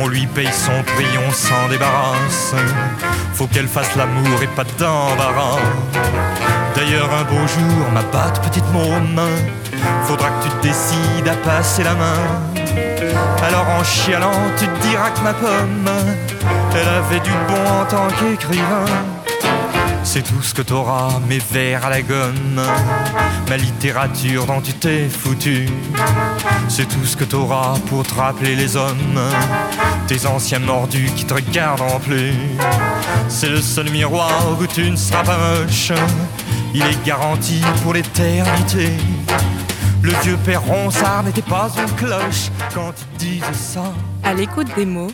On 0.00 0.06
lui 0.06 0.26
paye 0.26 0.50
son 0.52 0.82
prix, 0.84 1.18
on 1.26 1.32
s'en 1.32 1.68
débarrasse. 1.68 2.54
Faut 3.34 3.46
qu'elle 3.46 3.68
fasse 3.68 3.96
l'amour 3.96 4.42
et 4.42 4.46
pas 4.46 4.64
d'embarras. 4.78 5.58
D'ailleurs, 6.78 7.12
un 7.12 7.24
beau 7.24 7.44
jour, 7.48 7.90
ma 7.92 8.02
batte 8.02 8.40
petite 8.40 8.72
môme, 8.72 9.20
faudra 10.04 10.28
que 10.30 10.44
tu 10.44 10.50
te 10.50 10.62
décides 10.62 11.26
à 11.26 11.34
passer 11.34 11.82
la 11.82 11.94
main. 11.94 12.22
Alors 13.42 13.66
en 13.68 13.82
chialant, 13.82 14.30
tu 14.56 14.64
te 14.68 14.86
diras 14.86 15.10
que 15.10 15.20
ma 15.22 15.34
pomme, 15.34 15.90
elle 16.72 16.88
avait 16.88 17.18
du 17.18 17.32
bon 17.48 17.80
en 17.80 17.84
tant 17.84 18.06
qu'écrivain. 18.06 18.84
C'est 20.04 20.22
tout 20.22 20.40
ce 20.40 20.54
que 20.54 20.62
t'auras, 20.62 21.18
mes 21.28 21.40
vers 21.50 21.84
à 21.84 21.90
la 21.90 22.00
gomme, 22.00 22.62
ma 23.48 23.56
littérature 23.56 24.46
dont 24.46 24.60
tu 24.60 24.72
t'es 24.72 25.08
foutu. 25.08 25.68
C'est 26.68 26.86
tout 26.86 27.04
ce 27.04 27.16
que 27.16 27.24
t'auras 27.24 27.74
pour 27.88 28.04
te 28.04 28.14
rappeler 28.14 28.54
les 28.54 28.76
hommes, 28.76 29.20
tes 30.06 30.26
anciens 30.26 30.60
mordus 30.60 31.10
qui 31.16 31.24
te 31.24 31.34
regardent 31.34 31.82
en 31.82 31.98
plus. 31.98 32.34
C'est 33.28 33.48
le 33.48 33.60
seul 33.60 33.90
miroir 33.90 34.30
où 34.60 34.66
tu 34.68 34.88
ne 34.88 34.96
seras 34.96 35.24
pas 35.24 35.38
moche, 35.38 35.92
il 36.74 36.82
est 36.82 37.04
garanti 37.04 37.60
pour 37.82 37.94
l'éternité. 37.94 38.90
Le 40.02 40.12
vieux 40.22 40.36
père 40.44 40.62
Ronsard 40.62 41.24
n'était 41.24 41.42
pas 41.42 41.70
une 41.76 41.90
cloche 41.96 42.50
quand 42.72 42.92
il 43.12 43.18
disait 43.18 43.52
ça. 43.52 43.92
À 44.22 44.34
l'écoute 44.34 44.68
des 44.76 44.86
mots 44.86 45.10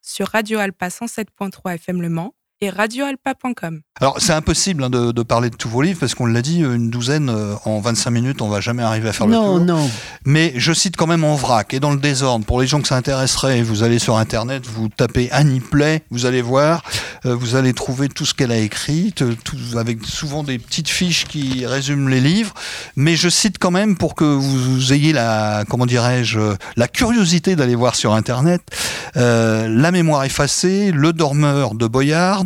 sur 0.00 0.28
Radio 0.28 0.58
Alpa 0.58 0.88
107.3 0.88 1.74
FM 1.74 2.00
Le 2.00 2.08
Mans 2.08 2.34
et 2.60 2.70
radioalpa.com. 2.70 3.80
Alors 4.00 4.16
c'est 4.18 4.32
impossible 4.32 4.84
hein, 4.84 4.90
de, 4.90 5.12
de 5.12 5.22
parler 5.22 5.50
de 5.50 5.56
tous 5.56 5.68
vos 5.68 5.82
livres 5.82 5.98
parce 6.00 6.14
qu'on 6.14 6.26
l'a 6.26 6.42
dit, 6.42 6.60
une 6.60 6.90
douzaine 6.90 7.28
euh, 7.30 7.54
en 7.64 7.80
25 7.80 8.10
minutes, 8.10 8.42
on 8.42 8.48
va 8.48 8.60
jamais 8.60 8.82
arriver 8.82 9.08
à 9.08 9.12
faire 9.12 9.26
Non, 9.26 9.54
le 9.54 9.58
tour. 9.66 9.66
non. 9.76 9.90
Mais 10.24 10.52
je 10.56 10.72
cite 10.72 10.96
quand 10.96 11.06
même 11.06 11.24
en 11.24 11.34
vrac 11.34 11.72
et 11.74 11.80
dans 11.80 11.90
le 11.92 11.98
désordre. 11.98 12.44
Pour 12.46 12.60
les 12.60 12.66
gens 12.66 12.80
que 12.80 12.88
ça 12.88 12.96
intéresserait, 12.96 13.62
vous 13.62 13.82
allez 13.82 13.98
sur 13.98 14.16
internet, 14.16 14.64
vous 14.66 14.88
tapez 14.88 15.28
Annie 15.32 15.60
Play, 15.60 16.02
vous 16.10 16.24
allez 16.26 16.42
voir, 16.42 16.82
euh, 17.26 17.34
vous 17.34 17.56
allez 17.56 17.72
trouver 17.74 18.08
tout 18.08 18.24
ce 18.26 18.34
qu'elle 18.34 18.52
a 18.52 18.58
écrit, 18.58 19.12
tout- 19.12 19.34
avec 19.78 20.04
souvent 20.04 20.42
des 20.42 20.58
petites 20.58 20.88
fiches 20.88 21.24
qui 21.26 21.66
résument 21.66 22.08
les 22.08 22.20
livres. 22.20 22.54
Mais 22.96 23.16
je 23.16 23.28
cite 23.28 23.58
quand 23.58 23.70
même 23.70 23.96
pour 23.96 24.14
que 24.14 24.24
vous 24.24 24.92
ayez 24.92 25.12
la, 25.12 25.64
comment 25.68 25.86
dirais-je, 25.86 26.40
la 26.76 26.88
curiosité 26.88 27.54
d'aller 27.56 27.74
voir 27.74 27.94
sur 27.96 28.14
internet. 28.14 28.62
euh, 29.16 29.68
la 29.68 29.90
mémoire 29.92 30.24
effacée, 30.24 30.90
Le 30.92 31.12
dormeur 31.12 31.74
de 31.74 31.86
Boyard, 31.86 32.44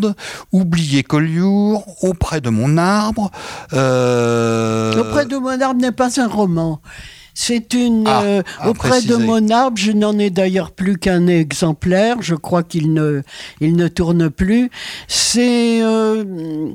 Oublié 0.52 1.02
Collioure, 1.02 1.84
Auprès 2.04 2.40
de 2.40 2.50
mon 2.50 2.76
arbre. 2.76 3.30
euh, 3.72 5.00
Auprès 5.00 5.26
de 5.26 5.36
mon 5.36 5.60
arbre 5.60 5.80
n'est 5.80 5.92
pas 5.92 6.20
un 6.20 6.28
roman. 6.28 6.80
C'est 7.34 7.72
une. 7.74 8.04
Ah, 8.06 8.22
euh, 8.22 8.42
auprès 8.66 9.00
de 9.02 9.16
mon 9.16 9.48
arbre, 9.50 9.78
je 9.78 9.92
n'en 9.92 10.18
ai 10.18 10.30
d'ailleurs 10.30 10.72
plus 10.72 10.98
qu'un 10.98 11.26
exemplaire. 11.26 12.16
Je 12.20 12.34
crois 12.34 12.62
qu'il 12.62 12.92
ne, 12.92 13.22
il 13.60 13.76
ne 13.76 13.88
tourne 13.88 14.28
plus. 14.30 14.68
C'est 15.08 15.80
euh, 15.82 16.74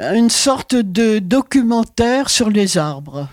une 0.00 0.30
sorte 0.30 0.74
de 0.74 1.18
documentaire 1.18 2.30
sur 2.30 2.50
les 2.50 2.78
arbres. 2.78 3.28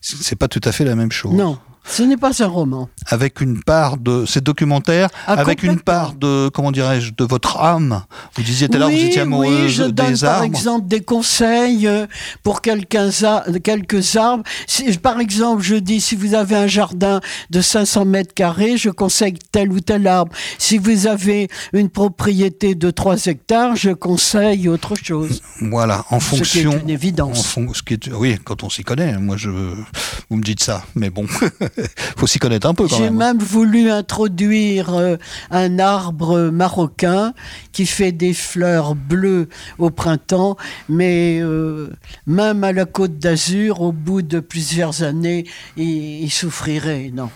C'est 0.00 0.36
pas 0.36 0.48
tout 0.48 0.60
à 0.64 0.70
fait 0.72 0.84
la 0.84 0.94
même 0.94 1.10
chose. 1.12 1.34
Non, 1.34 1.58
ce 1.88 2.02
n'est 2.02 2.16
pas 2.16 2.42
un 2.42 2.46
roman. 2.46 2.88
avec 3.08 3.40
une 3.40 3.62
part 3.62 3.96
de 3.96 4.24
ces 4.26 4.40
documentaires, 4.40 5.08
Ah, 5.26 5.34
avec 5.34 5.62
une 5.62 5.80
part 5.80 6.14
de 6.14 6.48
comment 6.52 6.72
dirais-je 6.72 7.12
de 7.16 7.24
votre 7.24 7.58
âme. 7.60 8.02
Vous 8.34 8.42
disiez 8.42 8.68
tout 8.68 8.76
à 8.76 8.78
l'heure 8.80 8.90
vous 8.90 8.96
étiez 8.96 9.20
amoureuse 9.22 9.62
oui, 9.64 9.68
je 9.68 9.84
donne 9.84 10.12
des 10.14 10.20
par 10.20 10.30
arbres. 10.34 10.44
exemple 10.44 10.88
des 10.88 11.00
conseils 11.00 11.86
euh, 11.86 12.06
pour 12.42 12.60
quelques, 12.60 13.36
arbres. 13.36 14.42
Si- 14.66 14.98
par 14.98 15.20
exemple, 15.20 15.62
je 15.62 15.76
dis 15.76 16.00
si 16.00 16.16
vous 16.16 16.34
avez 16.34 16.56
un 16.56 16.66
jardin 16.66 17.20
de 17.50 17.60
500 17.60 18.04
mètres 18.04 18.34
carrés, 18.34 18.76
je 18.76 18.90
conseille 18.90 19.38
tel 19.52 19.72
ou 19.72 19.80
tel 19.80 20.06
arbre. 20.06 20.32
Si 20.58 20.78
vous 20.78 21.06
avez 21.06 21.48
une 21.72 21.88
propriété 21.88 22.74
de 22.74 22.90
3 22.90 23.26
hectares, 23.26 23.76
je 23.76 23.90
conseille 23.90 24.68
autre 24.68 24.94
chose. 25.00 25.40
Voilà, 25.60 26.04
en 26.10 26.18
Ce 26.20 26.30
qui 26.30 26.34
est 26.34 26.38
fonction. 26.62 26.72
une 26.72 26.84
en 26.84 26.88
évidence. 26.88 27.46
fon- 27.46 27.72
ce 27.72 27.82
qui 27.82 27.94
est- 27.94 28.12
oui, 28.12 28.36
quand 28.44 28.62
on 28.64 28.70
s'y 28.70 28.82
connaît. 28.82 29.16
Moi, 29.18 29.36
je, 29.36 29.50
vous 29.50 30.36
me 30.36 30.42
dites 30.42 30.62
ça, 30.62 30.84
mais 30.94 31.10
bon, 31.10 31.26
faut 32.16 32.26
s'y 32.26 32.38
connaître 32.38 32.66
un 32.66 32.74
peu 32.74 32.88
quand 32.88 32.96
J'ai 32.96 33.10
même. 33.10 33.38
voulu 33.38 33.90
introduire 33.90 34.94
euh, 34.94 35.16
un 35.50 35.78
arbre 35.78 36.50
marocain 36.50 37.34
qui 37.72 37.86
fait 37.86 38.12
des 38.12 38.34
fleurs 38.34 38.94
bleues 38.94 39.48
au 39.78 39.90
printemps, 39.90 40.56
mais 40.88 41.38
euh, 41.40 41.90
même 42.26 42.64
à 42.64 42.72
la 42.72 42.84
côte 42.86 43.18
d'Azur, 43.18 43.80
au 43.82 43.92
bout 43.92 44.22
de 44.22 44.40
plusieurs 44.40 45.02
années, 45.02 45.44
il, 45.76 46.22
il 46.24 46.30
souffrirait. 46.30 47.10
Non. 47.14 47.30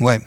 Ouais. 0.00 0.20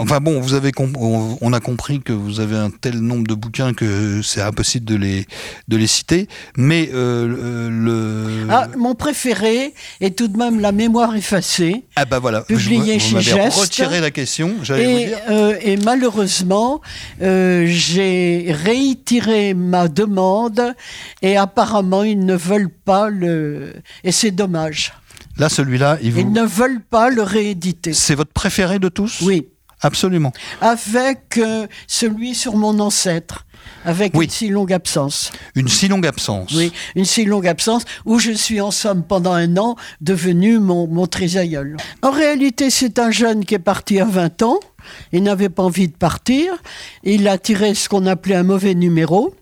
Enfin 0.00 0.18
bon, 0.20 0.40
vous 0.40 0.54
avez 0.54 0.72
on 0.78 1.52
a 1.52 1.60
compris 1.60 2.00
que 2.00 2.12
vous 2.12 2.40
avez 2.40 2.56
un 2.56 2.70
tel 2.70 2.98
nombre 3.00 3.26
de 3.26 3.34
bouquins 3.34 3.74
que 3.74 4.22
c'est 4.22 4.40
impossible 4.40 4.86
de 4.86 4.96
les 4.96 5.26
de 5.68 5.76
les 5.76 5.86
citer. 5.86 6.26
Mais 6.56 6.90
euh, 6.94 7.68
le 7.70 8.46
Ah, 8.50 8.68
mon 8.78 8.94
préféré 8.94 9.74
est 10.00 10.16
tout 10.16 10.28
de 10.28 10.38
même 10.38 10.58
La 10.60 10.72
mémoire 10.72 11.14
effacée. 11.16 11.84
ah 11.96 12.04
bah 12.06 12.18
voilà, 12.18 12.40
publié 12.42 12.94
vous, 12.94 13.00
chez 13.00 13.20
Geste. 13.20 13.58
retiré 13.60 14.00
la 14.00 14.10
question. 14.10 14.54
J'allais 14.62 14.84
vous 14.84 14.98
Et, 15.00 15.06
dire. 15.06 15.18
euh, 15.30 15.54
et 15.60 15.76
malheureusement, 15.76 16.80
euh, 17.20 17.64
j'ai 17.68 18.46
réitéré 18.48 19.54
ma 19.54 19.88
demande 19.88 20.74
et 21.22 21.36
apparemment 21.36 22.02
ils 22.04 22.24
ne 22.24 22.34
veulent 22.36 22.70
pas 22.84 23.10
le... 23.10 23.74
Et 24.04 24.12
c'est 24.12 24.30
dommage. 24.30 24.92
Là, 25.36 25.48
celui-là, 25.48 25.98
il 26.02 26.12
vous. 26.12 26.20
Ils 26.20 26.32
ne 26.32 26.42
veulent 26.42 26.82
pas 26.88 27.08
le 27.10 27.22
rééditer. 27.22 27.92
C'est 27.92 28.14
votre 28.14 28.32
préféré 28.32 28.78
de 28.78 28.88
tous? 28.88 29.20
Oui, 29.22 29.48
Absolument. 29.82 30.32
avec 30.60 31.38
euh, 31.38 31.66
celui 31.86 32.34
sur 32.34 32.56
mon 32.56 32.78
ancêtre, 32.80 33.46
avec 33.84 34.12
Oui. 34.14 34.26
une 34.26 34.30
si 34.30 34.48
longue 34.48 34.72
absence. 34.72 35.32
Une 35.54 35.68
si 35.68 35.88
longue 35.88 36.06
absence. 36.06 36.52
Oui, 36.54 36.72
une 36.96 37.04
si 37.04 37.24
longue 37.24 37.46
absence 37.46 37.84
où 38.04 38.18
je 38.18 38.32
suis 38.32 38.60
en 38.60 38.70
somme 38.70 39.02
pendant 39.04 39.32
un 39.32 39.56
an 39.56 39.76
devenu 40.00 40.58
mon, 40.58 40.86
mon 40.86 41.06
trisaïeul. 41.06 41.76
En 42.02 42.10
réalité, 42.10 42.68
c'est 42.70 42.98
un 42.98 43.10
jeune 43.10 43.44
qui 43.44 43.54
est 43.54 43.58
parti 43.58 44.00
à 44.00 44.04
20 44.04 44.42
ans. 44.42 44.60
Il 45.12 45.22
n'avait 45.22 45.48
pas 45.48 45.62
envie 45.62 45.88
de 45.88 45.96
partir. 45.96 46.52
Il 47.04 47.26
a 47.28 47.38
tiré 47.38 47.74
ce 47.74 47.88
qu'on 47.88 48.06
appelait 48.06 48.34
un 48.36 48.42
mauvais 48.42 48.74
numéro. 48.74 49.34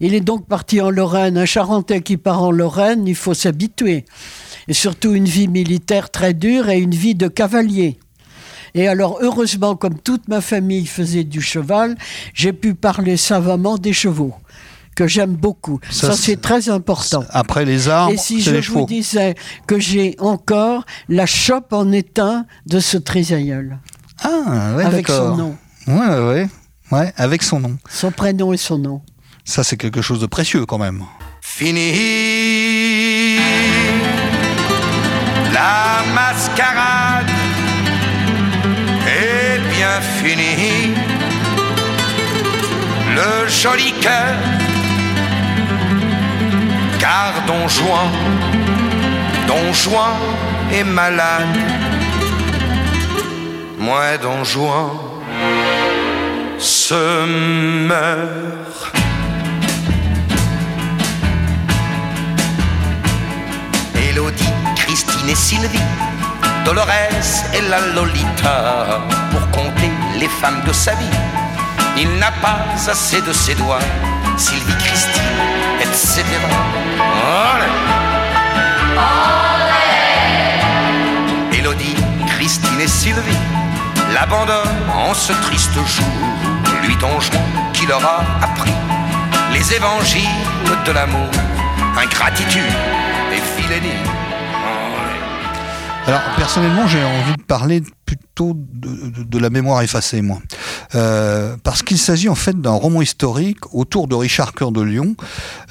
Il 0.00 0.14
est 0.14 0.20
donc 0.20 0.46
parti 0.46 0.80
en 0.80 0.90
Lorraine. 0.90 1.36
Un 1.38 1.44
Charentais 1.46 2.02
qui 2.02 2.16
part 2.16 2.42
en 2.42 2.50
Lorraine, 2.50 3.06
il 3.06 3.16
faut 3.16 3.34
s'habituer. 3.34 4.04
Et 4.68 4.74
surtout 4.74 5.12
une 5.14 5.24
vie 5.26 5.48
militaire 5.48 6.10
très 6.10 6.34
dure 6.34 6.68
et 6.70 6.78
une 6.78 6.94
vie 6.94 7.14
de 7.14 7.28
cavalier. 7.28 7.98
Et 8.78 8.86
alors, 8.88 9.18
heureusement, 9.22 9.74
comme 9.74 9.98
toute 9.98 10.28
ma 10.28 10.40
famille 10.42 10.86
faisait 10.86 11.24
du 11.24 11.40
cheval, 11.40 11.96
j'ai 12.34 12.52
pu 12.52 12.74
parler 12.74 13.16
savamment 13.16 13.78
des 13.78 13.94
chevaux 13.94 14.34
que 14.94 15.06
j'aime 15.06 15.34
beaucoup. 15.34 15.80
Ça, 15.90 16.08
Ça, 16.08 16.12
c'est- 16.16 16.40
très 16.40 16.68
important. 16.68 17.24
Après 17.30 17.64
les 17.64 17.88
arbres, 17.88 18.12
Et 18.12 18.18
si 18.18 18.40
je 18.42 18.50
les 18.50 18.58
vous 18.58 18.62
chevaux. 18.62 18.86
disais 18.86 19.34
que 19.66 19.78
j'ai 19.78 20.14
encore 20.18 20.84
la 21.08 21.24
chope 21.26 21.72
en 21.72 21.90
étain 21.92 22.44
de 22.66 22.78
ce 22.80 22.96
trisaïeul, 22.98 23.78
Ah, 24.22 24.74
ouais, 24.76 24.84
avec 24.84 25.08
son 25.08 25.36
nom, 25.36 25.56
Ouais, 25.86 25.94
ouais, 25.94 26.18
ouais. 26.28 26.48
Ouais, 26.92 27.12
avec 27.16 27.42
son 27.42 27.60
nom. 27.60 27.76
son 27.90 28.10
prénom 28.10 28.52
et 28.52 28.56
son 28.58 28.78
nom. 28.78 29.00
Ça, 29.44 29.64
c'est 29.64 29.76
quelque 29.76 30.02
chose 30.02 30.20
de 30.20 30.26
précieux 30.26 30.64
quand 30.66 30.78
même. 30.78 31.02
Fini 31.40 31.92
la 35.52 36.02
mascarade 36.14 36.95
Le 43.14 43.48
joli 43.48 43.92
cœur, 44.00 44.34
car 46.98 47.32
Don 47.46 47.68
Juan, 47.68 48.10
Don 49.46 49.72
Juan 49.72 50.16
est 50.72 50.82
malade. 50.82 51.56
Moi, 53.78 54.18
Don 54.20 54.42
Juan 54.42 54.90
se 56.58 57.24
meurt. 57.86 58.92
Élodie, 64.10 64.44
Christine 64.74 65.28
et 65.28 65.36
Sylvie, 65.36 65.78
Dolores 66.66 66.88
et 67.54 67.60
la 67.70 67.78
Lolita, 67.94 69.00
pour 69.30 69.48
compter 69.52 69.88
les 70.18 70.26
femmes 70.26 70.62
de 70.66 70.72
sa 70.72 70.94
vie. 70.94 71.16
Il 71.96 72.18
n'a 72.18 72.32
pas 72.42 72.58
assez 72.90 73.20
de 73.20 73.32
ses 73.32 73.54
doigts, 73.54 73.78
Sylvie, 74.36 74.76
Christine, 74.84 75.22
etc. 75.80 76.24
Olé. 77.54 77.70
Élodie, 81.56 81.94
Christine 82.26 82.80
et 82.80 82.88
Sylvie 82.88 83.44
l'abandonnent 84.12 84.90
en 84.92 85.14
ce 85.14 85.32
triste 85.34 85.74
jour. 85.74 86.04
Lui 86.82 86.96
dongeron 86.96 87.44
qui 87.74 87.86
leur 87.86 88.04
a 88.04 88.24
appris 88.42 88.74
les 89.52 89.72
évangiles 89.72 90.42
de 90.84 90.90
l'amour, 90.90 91.30
ingratitude 91.96 92.74
et 93.32 93.40
philénie. 93.54 94.25
Alors, 96.06 96.22
personnellement, 96.36 96.86
j'ai 96.86 97.02
envie 97.02 97.36
de 97.36 97.42
parler 97.42 97.82
plutôt 98.04 98.52
de, 98.54 99.38
la 99.38 99.50
mémoire 99.50 99.82
effacée, 99.82 100.22
moi. 100.22 100.38
Euh, 100.94 101.56
parce 101.64 101.82
qu'il 101.82 101.98
s'agit 101.98 102.28
en 102.28 102.36
fait 102.36 102.60
d'un 102.60 102.70
roman 102.72 103.02
historique 103.02 103.74
autour 103.74 104.06
de 104.06 104.14
Richard 104.14 104.52
Cœur 104.52 104.70
de 104.70 104.82
Lion, 104.82 105.16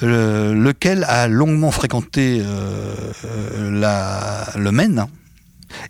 euh, 0.02 0.52
lequel 0.52 1.04
a 1.04 1.26
longuement 1.26 1.70
fréquenté 1.70 2.42
euh, 2.44 2.94
euh, 3.24 4.50
le 4.56 4.72
Maine 4.72 5.06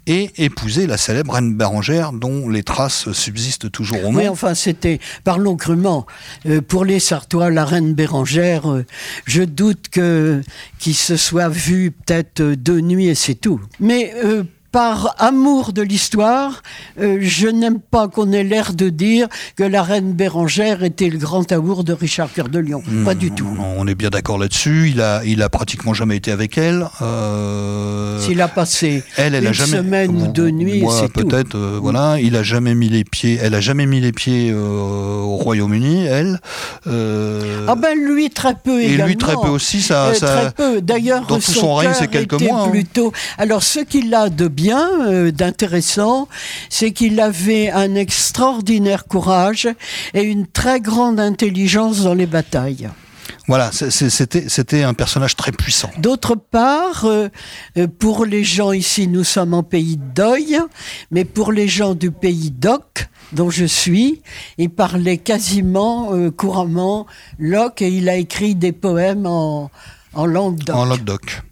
et 0.07 0.31
épousé 0.39 0.87
la 0.87 0.97
célèbre 0.97 1.35
reine 1.35 1.55
Bérangère 1.55 2.13
dont 2.13 2.49
les 2.49 2.63
traces 2.63 3.11
subsistent 3.13 3.71
toujours 3.71 4.03
au 4.05 4.09
Oui, 4.09 4.15
monde. 4.25 4.29
enfin, 4.29 4.55
c'était, 4.55 5.01
parlons 5.25 5.57
crûment, 5.57 6.07
euh, 6.47 6.61
pour 6.61 6.85
les 6.85 7.01
Sartois, 7.01 7.51
la 7.51 7.65
reine 7.65 7.95
Bérangère, 7.95 8.71
euh, 8.71 8.85
je 9.25 9.43
doute 9.43 9.89
que 9.91 10.43
qu'ils 10.79 10.95
se 10.95 11.17
soient 11.17 11.49
vus 11.49 11.91
peut-être 11.93 12.41
euh, 12.41 12.57
deux 12.57 12.81
nuits 12.81 13.07
et 13.09 13.15
c'est 13.15 13.35
tout. 13.35 13.61
Mais 13.81 14.13
euh, 14.25 14.45
par 14.77 15.15
amour 15.19 15.73
de 15.73 15.81
l'histoire, 15.81 16.63
euh, 17.01 17.17
je 17.23 17.49
n'aime 17.49 17.81
pas 17.81 18.09
qu'on 18.09 18.31
ait 18.33 18.45
l'air 18.45 18.75
de 18.75 18.91
dire 18.91 19.27
que 19.57 19.63
la 19.65 19.83
reine 19.83 20.13
Bérangère 20.13 20.85
était 20.85 21.09
le 21.09 21.17
grand 21.17 21.51
amour 21.51 21.83
de 21.83 21.95
Richard 21.95 22.31
Cœur 22.31 22.51
de 22.51 22.59
Lion. 22.59 22.83
Pas 23.03 23.15
du 23.15 23.31
tout. 23.31 23.49
On 23.59 23.87
est 23.89 23.95
bien 23.95 24.11
d'accord 24.11 24.37
là-dessus. 24.37 24.91
Il 24.91 25.01
a, 25.01 25.25
il 25.25 25.41
a 25.41 25.49
pratiquement 25.49 25.95
jamais 25.95 26.17
été 26.17 26.31
avec 26.31 26.59
elle. 26.59 26.87
Euh, 27.01 28.21
S'il 28.21 28.39
a 28.43 28.49
passé 28.49 29.03
Elle, 29.17 29.35
elle 29.35 29.45
une 29.45 29.49
a 29.49 29.53
jamais. 29.53 29.79
semaine 29.79 30.11
ou 30.15 30.27
deux 30.27 30.51
nuits, 30.51 30.85
c'est 30.91 31.11
tout. 31.11 31.27
peut-être. 31.27 31.55
euh, 31.55 31.79
voilà, 31.81 32.19
il 32.21 32.37
a 32.37 32.43
jamais 32.43 32.75
mis 32.75 32.91
les 32.91 33.05
pieds. 33.05 33.39
Elle 33.41 33.55
a 33.55 33.61
jamais 33.61 33.87
mis 33.87 34.01
les 34.03 34.13
pieds 34.13 34.51
euh, 34.53 35.21
au 35.23 35.37
Royaume-Uni. 35.37 36.05
Elle. 36.05 36.39
Ah 36.85 37.75
ben 37.77 37.97
lui 37.99 38.29
très 38.29 38.55
peu 38.55 38.83
et 38.83 38.89
également. 38.93 39.07
lui 39.07 39.17
très 39.17 39.37
peu 39.43 39.49
aussi. 39.49 39.81
Ça, 39.81 40.13
ça- 40.13 40.27
très 40.27 40.51
peu. 40.51 40.83
D'ailleurs, 40.83 41.25
dans 41.27 41.37
tout 41.37 41.41
son, 41.41 41.61
son 41.61 41.75
règne, 41.77 41.93
c'est 41.99 42.09
quelques 42.09 42.39
mois, 42.43 42.65
hein. 42.65 42.69
Plutôt. 42.69 43.11
Alors, 43.39 43.63
ce 43.63 43.81
qu'il 43.81 44.15
a 44.15 44.29
de 44.29 44.49
bien, 44.49 44.66
euh, 44.75 45.31
d'intéressant, 45.31 46.29
c'est 46.69 46.93
qu'il 46.93 47.21
avait 47.21 47.71
un 47.71 47.95
extraordinaire 47.95 49.05
courage 49.07 49.69
et 50.15 50.23
une 50.23 50.47
très 50.47 50.81
grande 50.81 51.21
intelligence 51.21 52.03
dans 52.03 52.15
les 52.15 52.27
batailles. 52.27 52.89
Voilà, 53.49 53.71
c'était, 53.71 54.83
un 54.83 54.95
personnage 54.95 55.37
très 55.37 55.53
puissant. 55.53 55.91
D'autre 55.99 56.35
part, 56.35 57.05
euh, 57.05 57.29
euh, 57.79 57.87
pour 57.87 58.25
les 58.25 58.43
gens 58.43 58.73
ici, 58.73 59.07
nous 59.07 59.23
sommes 59.23 59.55
en 59.55 59.63
pays 59.63 59.97
de 59.97 60.15
deuil, 60.15 60.59
mais 61.13 61.25
pour 61.25 61.53
les 61.53 61.69
gens 61.69 61.95
du 61.95 62.11
pays 62.11 62.51
d'Oc, 62.51 63.09
dont 63.33 63.51
je 63.51 63.65
suis, 63.65 64.21
il 64.59 64.71
parlait 64.71 65.19
quasiment 65.19 66.13
euh, 66.13 66.31
couramment 66.33 67.07
l'Oc 67.39 67.83
et 67.83 67.89
il 67.89 68.09
a 68.09 68.17
écrit 68.17 68.57
des 68.57 68.73
poèmes 68.73 69.27
en, 69.27 69.71
en 70.17 70.27
langue 70.27 70.59
d'Oc. 70.65 70.77
En 70.77 70.85
Languedoc. 70.85 71.43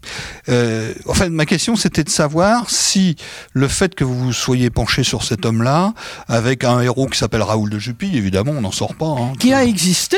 Euh, 0.49 0.93
enfin, 1.07 1.29
ma 1.29 1.47
question, 1.47 1.77
c'était 1.77 2.05
de 2.05 2.09
savoir 2.11 2.69
si 2.71 3.17
le 3.53 3.69
fait 3.69 3.95
que 3.95 4.05
vous 4.05 4.33
soyez 4.33 4.71
penché 4.71 5.03
sur 5.05 5.23
cet 5.23 5.47
homme-là, 5.47 5.95
avec 6.29 6.65
un 6.65 6.81
héros 6.81 7.07
qui 7.07 7.19
s'appelle 7.19 7.43
Raoul 7.43 7.71
de 7.71 7.79
Jupy, 7.79 8.17
évidemment, 8.17 8.53
on 8.53 8.61
n'en 8.61 8.73
sort 8.73 8.95
pas, 8.95 9.07
hein, 9.07 9.33
Qui 9.39 9.53
a 9.55 9.65
existé 9.65 10.17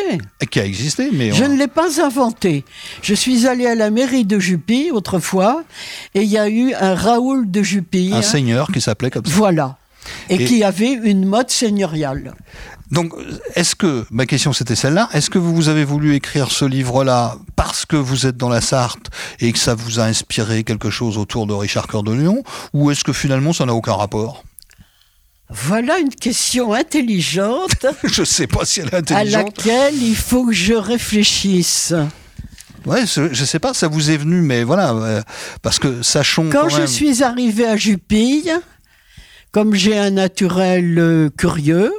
qui 0.51 0.61
a 0.61 0.65
existé, 0.65 1.11
mais 1.13 1.33
Je 1.33 1.45
on- 1.45 1.49
ne 1.49 1.57
l'ai 1.59 1.69
pas 1.69 2.01
inventé. 2.03 2.65
Je 3.03 3.15
suis 3.15 3.47
allé 3.47 3.67
à 3.67 3.75
la 3.75 3.91
mairie 3.91 4.25
de 4.25 4.39
Jupy 4.39 4.91
autrefois 4.93 5.65
et 6.15 6.23
il 6.23 6.29
y 6.29 6.39
a 6.39 6.49
eu 6.49 6.73
un 6.75 6.95
Raoul 6.95 7.51
de 7.51 7.63
Jupy. 7.63 8.11
un 8.15 8.23
seigneur 8.23 8.69
qui 8.73 8.81
s'appelait 8.81 9.11
comme 9.11 9.25
ça. 9.27 9.33
Voilà. 9.35 9.77
Et, 10.31 10.37
Et- 10.37 10.45
qui 10.45 10.63
avait 10.63 10.93
une 10.93 11.25
mode 11.27 11.51
seigneuriale. 11.51 12.33
Donc, 12.91 13.13
est-ce 13.55 13.75
que, 13.75 14.05
ma 14.11 14.27
question 14.27 14.53
c'était 14.53 14.77
celle-là, 14.77 15.09
est-ce 15.13 15.29
que 15.29 15.39
vous 15.39 15.69
avez 15.69 15.85
voulu 15.85 16.15
écrire 16.15 16.53
ce 16.53 16.65
livre-là 16.65 17.37
parce 17.57 17.85
que 17.85 17.97
vous 17.97 18.27
êtes 18.27 18.37
dans 18.37 18.49
la 18.49 18.61
Sarthe 18.61 19.09
et 19.41 19.53
que 19.53 19.59
ça 19.59 19.75
vous 19.75 19.99
a 19.99 20.05
inspiré 20.05 20.63
quelque 20.63 20.91
chose 20.91 21.19
autour 21.19 21.47
de 21.47 21.53
Richard 21.53 21.89
Cœur 21.89 22.05
de 22.05 22.13
Lion, 22.13 22.45
ou 22.73 22.91
est-ce 22.91 23.03
que 23.03 23.13
finalement 23.13 23.53
ça 23.53 23.67
n'a 23.67 23.75
aucun 23.75 23.95
rapport? 23.95 24.45
Voilà 25.49 25.99
une 25.99 26.15
question 26.15 26.75
intelligente 26.75 27.87
Je 28.05 28.25
sais 28.25 28.47
pas 28.47 28.65
si 28.65 28.81
elle 28.81 28.89
est 28.89 28.95
à 28.95 28.99
intelligente. 28.99 29.57
laquelle 29.59 29.95
il 30.03 30.17
faut 30.17 30.47
que 30.47 30.53
je 30.53 30.75
réfléchisse. 30.75 31.95
Ouais, 32.85 33.03
je 33.05 33.45
sais 33.45 33.59
pas, 33.59 33.75
ça 33.75 33.89
vous 33.89 34.13
est 34.13 34.17
venu, 34.17 34.43
mais 34.43 34.63
voilà, 34.63 34.93
euh, 34.93 35.23
parce 35.61 35.81
que 35.81 36.03
sachons 36.03 36.51
Quand 36.53 36.63
quand 36.63 36.69
je 36.69 36.87
suis 36.87 37.25
arrivée 37.25 37.67
à 37.67 37.77
Jupille, 37.77 38.53
comme 39.51 39.75
j'ai 39.75 39.99
un 39.99 40.11
naturel 40.11 40.97
euh, 40.99 41.29
curieux, 41.37 41.93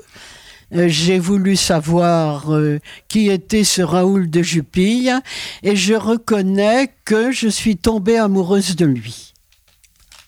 j'ai 0.71 1.17
voulu 1.19 1.55
savoir 1.55 2.53
euh, 2.53 2.79
qui 3.07 3.29
était 3.29 3.63
ce 3.63 3.81
Raoul 3.81 4.29
de 4.29 4.41
Jupille 4.41 5.13
et 5.63 5.75
je 5.75 5.93
reconnais 5.93 6.91
que 7.05 7.31
je 7.31 7.47
suis 7.47 7.77
tombée 7.77 8.17
amoureuse 8.17 8.75
de 8.75 8.85
lui. 8.85 9.33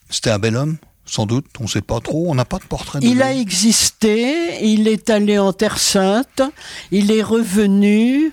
c'était 0.10 0.32
un 0.32 0.39
bel 0.39 0.56
homme, 0.56 0.78
sans 1.06 1.25
doute, 1.25 1.45
on 1.60 1.67
sait 1.67 1.82
pas 1.82 1.99
trop, 1.99 2.30
on 2.30 2.36
n'a 2.36 2.45
pas 2.45 2.58
de 2.60 2.63
portrait 2.63 2.99
de 2.99 3.06
Il 3.06 3.15
lui. 3.15 3.21
a 3.21 3.34
existé, 3.34 4.63
il 4.65 4.88
est 4.88 5.10
allé 5.10 5.38
en 5.38 5.52
Terre 5.54 5.78
Sainte, 5.80 6.41
il 6.91 7.12
est 7.12 7.23
revenu. 7.23 8.32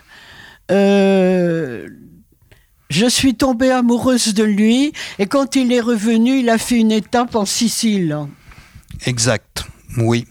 euh, 0.71 1.89
je 2.89 3.07
suis 3.09 3.35
tombée 3.35 3.73
amoureuse 3.73 4.33
de 4.33 4.45
lui 4.45 4.93
et 5.19 5.27
quand 5.27 5.57
il 5.57 5.73
est 5.73 5.81
revenu, 5.81 6.39
il 6.39 6.49
a 6.51 6.57
fait 6.59 6.79
une 6.79 6.93
étape 6.93 7.35
en 7.35 7.45
Sicile. 7.45 8.17
Exact, 9.07 9.65
oui. 9.99 10.25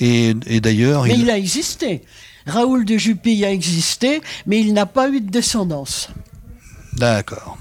Et, 0.00 0.34
et 0.46 0.60
d'ailleurs, 0.60 1.04
Mais 1.04 1.14
il- 1.14 1.22
il 1.22 1.30
a 1.30 1.36
existé. 1.38 2.02
Raoul 2.46 2.84
de 2.84 2.96
Jupille 2.96 3.44
a 3.44 3.52
existé, 3.52 4.20
mais 4.46 4.60
il 4.60 4.72
n'a 4.72 4.86
pas 4.86 5.08
eu 5.10 5.20
de 5.20 5.30
descendance. 5.30 6.08
D'accord. 6.94 7.58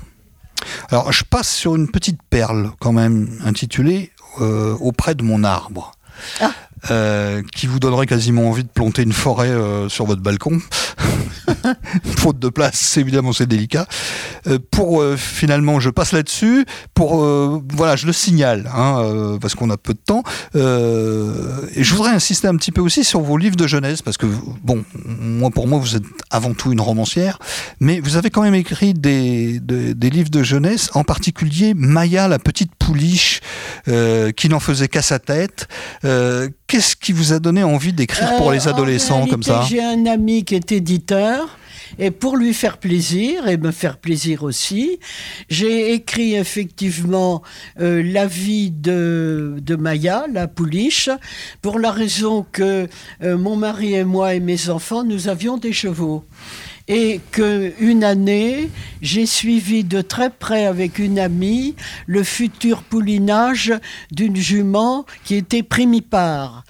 Alors, 0.90 1.12
je 1.12 1.24
passe 1.24 1.54
sur 1.54 1.76
une 1.76 1.90
petite 1.90 2.20
perle, 2.30 2.72
quand 2.80 2.94
même, 2.94 3.38
intitulée 3.44 4.12
euh, 4.42 4.76
Auprès 4.80 5.16
de 5.16 5.24
mon 5.24 5.44
arbre. 5.44 5.92
Ah. 6.42 6.52
Euh, 6.92 7.42
qui 7.56 7.68
vous 7.68 7.80
donnerait 7.80 8.06
quasiment 8.06 8.48
envie 8.50 8.64
de 8.64 8.70
planter 8.70 9.02
une 9.04 9.12
forêt 9.14 9.50
euh, 9.50 9.90
sur 9.90 10.06
votre 10.06 10.22
balcon. 10.22 10.60
Faute 12.18 12.40
de 12.40 12.50
place, 12.50 12.98
évidemment 12.98 13.34
c'est 13.34 13.46
délicat. 13.46 13.88
Euh, 14.48 14.60
pour 14.72 15.02
euh, 15.02 15.18
finalement, 15.18 15.80
je 15.80 15.90
passe 15.90 16.12
là-dessus. 16.12 16.66
Pour 16.94 17.24
euh, 17.24 17.62
voilà, 17.74 17.96
je 17.96 18.06
le 18.06 18.14
signale 18.14 18.70
hein, 18.74 19.38
parce 19.42 19.56
qu'on 19.56 19.70
a 19.70 19.78
peu 19.78 19.94
de 19.94 20.00
temps. 20.00 20.24
Et 20.56 21.84
je 21.84 21.94
voudrais 21.94 22.12
insister 22.12 22.48
un 22.48 22.56
petit 22.56 22.72
peu 22.72 22.82
aussi 22.82 23.04
sur 23.04 23.22
vos 23.22 23.38
livres 23.38 23.56
de 23.56 23.68
jeunesse 23.68 24.02
parce 24.02 24.18
que 24.18 24.26
bon, 24.64 24.84
moi 25.06 25.50
pour 25.50 25.68
moi 25.68 25.80
vous 25.80 25.96
êtes 25.96 26.04
avant 26.30 26.54
tout 26.54 26.72
une 26.72 26.82
romancière, 26.82 27.40
mais 27.80 28.00
vous 28.00 28.16
avez 28.16 28.30
quand 28.30 28.42
même 28.42 28.56
écrit 28.56 28.94
des, 28.94 29.60
des, 29.60 29.94
des 29.94 30.10
livres 30.10 30.30
de 30.30 30.44
jeunesse, 30.44 30.90
en 30.94 31.04
particulier 31.04 31.74
Maya 31.76 32.28
la 32.28 32.40
petite 32.40 32.72
pouliche 32.76 33.42
qui 34.36 34.50
n'en 34.50 34.60
faisait 34.60 34.88
qu'à 34.88 35.02
sa 35.02 35.20
tête. 35.20 35.68
Qu'est-ce 36.02 36.96
qui 36.96 37.12
vous 37.12 37.34
a 37.34 37.40
donné 37.40 37.64
envie 37.64 37.94
d'écrire 37.94 38.36
pour 38.38 38.52
les 38.52 38.68
adolescents 38.68 39.22
en 39.22 39.28
comme 39.28 39.44
ça 39.44 39.66
J'ai 39.70 39.84
un 39.84 40.06
ami 40.06 40.44
qui 40.44 40.56
est 40.56 40.72
éditeur 40.72 41.57
Et 42.00 42.12
pour 42.12 42.38
lui 42.38 42.54
faire 42.54 42.78
plaisir 42.78 43.48
et 43.48 43.58
me 43.58 43.72
faire 43.72 43.98
plaisir 43.98 44.44
aussi, 44.44 45.00
j'ai 45.50 45.94
écrit 45.94 46.36
effectivement 46.36 47.42
euh, 47.80 48.04
la 48.04 48.28
vie 48.28 48.72
de, 48.72 49.56
Maya, 49.80 50.26
la 50.32 50.48
pouliche, 50.48 51.10
pour 51.62 51.80
la 51.80 51.92
raison 51.92 52.46
que 52.52 52.88
euh, 53.24 53.38
mon 53.38 53.56
mari 53.56 53.94
et 53.94 54.04
moi 54.04 54.36
et 54.36 54.40
mes 54.40 54.70
enfants, 54.70 55.04
nous 55.04 55.28
avions 55.28 55.58
des 55.58 55.74
chevaux 55.74 56.24
et 56.88 57.20
qu'une 57.32 58.04
année, 58.04 58.70
j'ai 59.02 59.26
suivi 59.26 59.84
de 59.84 60.02
très 60.02 60.30
près 60.30 60.66
avec 60.66 61.00
une 61.00 61.20
amie 61.20 61.76
le 62.06 62.24
futur 62.24 62.82
poulinage 62.84 63.74
d'une 64.12 64.38
jument 64.38 65.06
qui 65.26 65.36
était 65.36 65.64
primipare. 65.64 66.64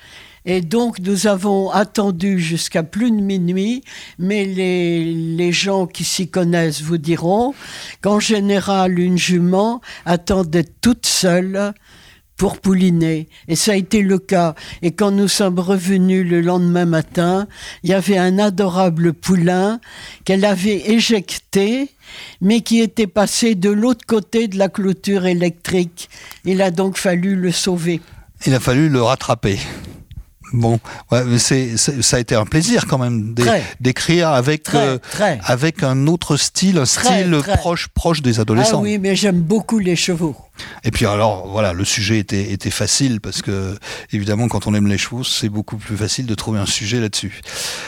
Et 0.49 0.61
donc, 0.61 0.99
nous 0.99 1.27
avons 1.27 1.69
attendu 1.71 2.39
jusqu'à 2.39 2.81
plus 2.81 3.11
de 3.11 3.17
minuit, 3.17 3.83
mais 4.17 4.45
les, 4.45 5.13
les 5.13 5.51
gens 5.51 5.85
qui 5.85 6.05
s'y 6.05 6.29
connaissent 6.29 6.81
vous 6.81 6.97
diront 6.97 7.53
qu'en 8.01 8.21
général, 8.21 8.97
une 8.97 9.17
jument 9.17 9.81
attend 10.05 10.45
d'être 10.45 10.71
toute 10.79 11.05
seule 11.05 11.73
pour 12.37 12.61
pouliner. 12.61 13.27
Et 13.49 13.57
ça 13.57 13.73
a 13.73 13.75
été 13.75 14.01
le 14.01 14.19
cas. 14.19 14.55
Et 14.81 14.91
quand 14.91 15.11
nous 15.11 15.27
sommes 15.27 15.59
revenus 15.59 16.25
le 16.25 16.39
lendemain 16.39 16.85
matin, 16.85 17.47
il 17.83 17.89
y 17.89 17.93
avait 17.93 18.17
un 18.17 18.39
adorable 18.39 19.11
poulain 19.11 19.81
qu'elle 20.23 20.45
avait 20.45 20.91
éjecté, 20.91 21.89
mais 22.39 22.61
qui 22.61 22.79
était 22.79 23.07
passé 23.07 23.55
de 23.55 23.69
l'autre 23.69 24.05
côté 24.05 24.47
de 24.47 24.57
la 24.57 24.69
clôture 24.69 25.25
électrique. 25.25 26.09
Il 26.45 26.61
a 26.61 26.71
donc 26.71 26.97
fallu 26.97 27.35
le 27.35 27.51
sauver. 27.51 27.99
Il 28.45 28.53
a 28.53 28.61
fallu 28.61 28.87
le 28.87 29.01
rattraper. 29.01 29.59
Bon, 30.53 30.79
ouais, 31.11 31.23
mais 31.25 31.39
c'est, 31.39 31.75
ça 31.77 32.17
a 32.17 32.19
été 32.19 32.33
un 32.35 32.45
plaisir 32.45 32.85
quand 32.87 32.97
même 32.97 33.35
d'écrire 33.79 34.29
avec 34.29 34.63
Très, 34.63 34.77
euh, 34.77 34.97
très. 35.11 35.39
avec 35.43 35.83
un 35.83 36.07
autre 36.07 36.37
style, 36.37 36.77
un 36.77 36.83
Très, 36.85 37.23
style 37.23 37.37
proche 37.57 37.87
proche 37.89 38.21
des 38.21 38.39
Ah 38.39 38.41
adolescents. 38.43 38.81
oui, 38.81 38.97
mais 38.97 39.15
j'aime 39.15 39.41
beaucoup 39.41 39.79
les 39.79 39.95
chevaux. 39.95 40.35
Et 40.83 40.91
puis 40.91 41.05
alors 41.05 41.47
voilà, 41.47 41.73
le 41.73 41.85
sujet 41.85 42.19
était 42.19 42.51
était 42.51 42.69
facile 42.71 43.21
parce 43.21 43.41
que 43.41 43.77
évidemment 44.11 44.47
quand 44.47 44.67
on 44.67 44.73
aime 44.73 44.87
les 44.87 44.97
chevaux, 44.97 45.23
c'est 45.23 45.49
beaucoup 45.49 45.77
plus 45.77 45.97
facile 45.97 46.25
de 46.25 46.35
trouver 46.35 46.59
un 46.59 46.65
sujet 46.65 46.99
là-dessus. 46.99 47.41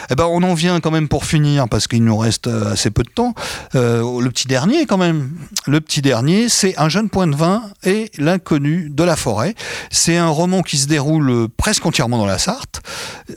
Eh 0.09 0.15
ben 0.15 0.25
on 0.25 0.43
en 0.43 0.53
vient 0.53 0.79
quand 0.79 0.91
même 0.91 1.07
pour 1.07 1.25
finir 1.25 1.67
parce 1.69 1.87
qu'il 1.87 2.03
nous 2.03 2.17
reste 2.17 2.47
euh, 2.47 2.73
assez 2.73 2.91
peu 2.91 3.03
de 3.03 3.09
temps. 3.09 3.33
Euh, 3.75 4.21
le 4.21 4.29
petit 4.29 4.47
dernier 4.47 4.85
quand 4.85 4.97
même. 4.97 5.31
Le 5.67 5.81
petit 5.81 6.01
dernier, 6.01 6.49
c'est 6.49 6.77
un 6.77 6.89
jeune 6.89 7.09
point 7.09 7.27
de 7.27 7.35
vin 7.35 7.63
et 7.83 8.11
l'inconnu 8.17 8.89
de 8.89 9.03
la 9.03 9.15
forêt. 9.15 9.55
C'est 9.91 10.17
un 10.17 10.29
roman 10.29 10.61
qui 10.61 10.77
se 10.77 10.87
déroule 10.87 11.47
presque 11.57 11.85
entièrement 11.85 12.17
dans 12.17 12.25
la 12.25 12.37
Sarthe. 12.37 12.81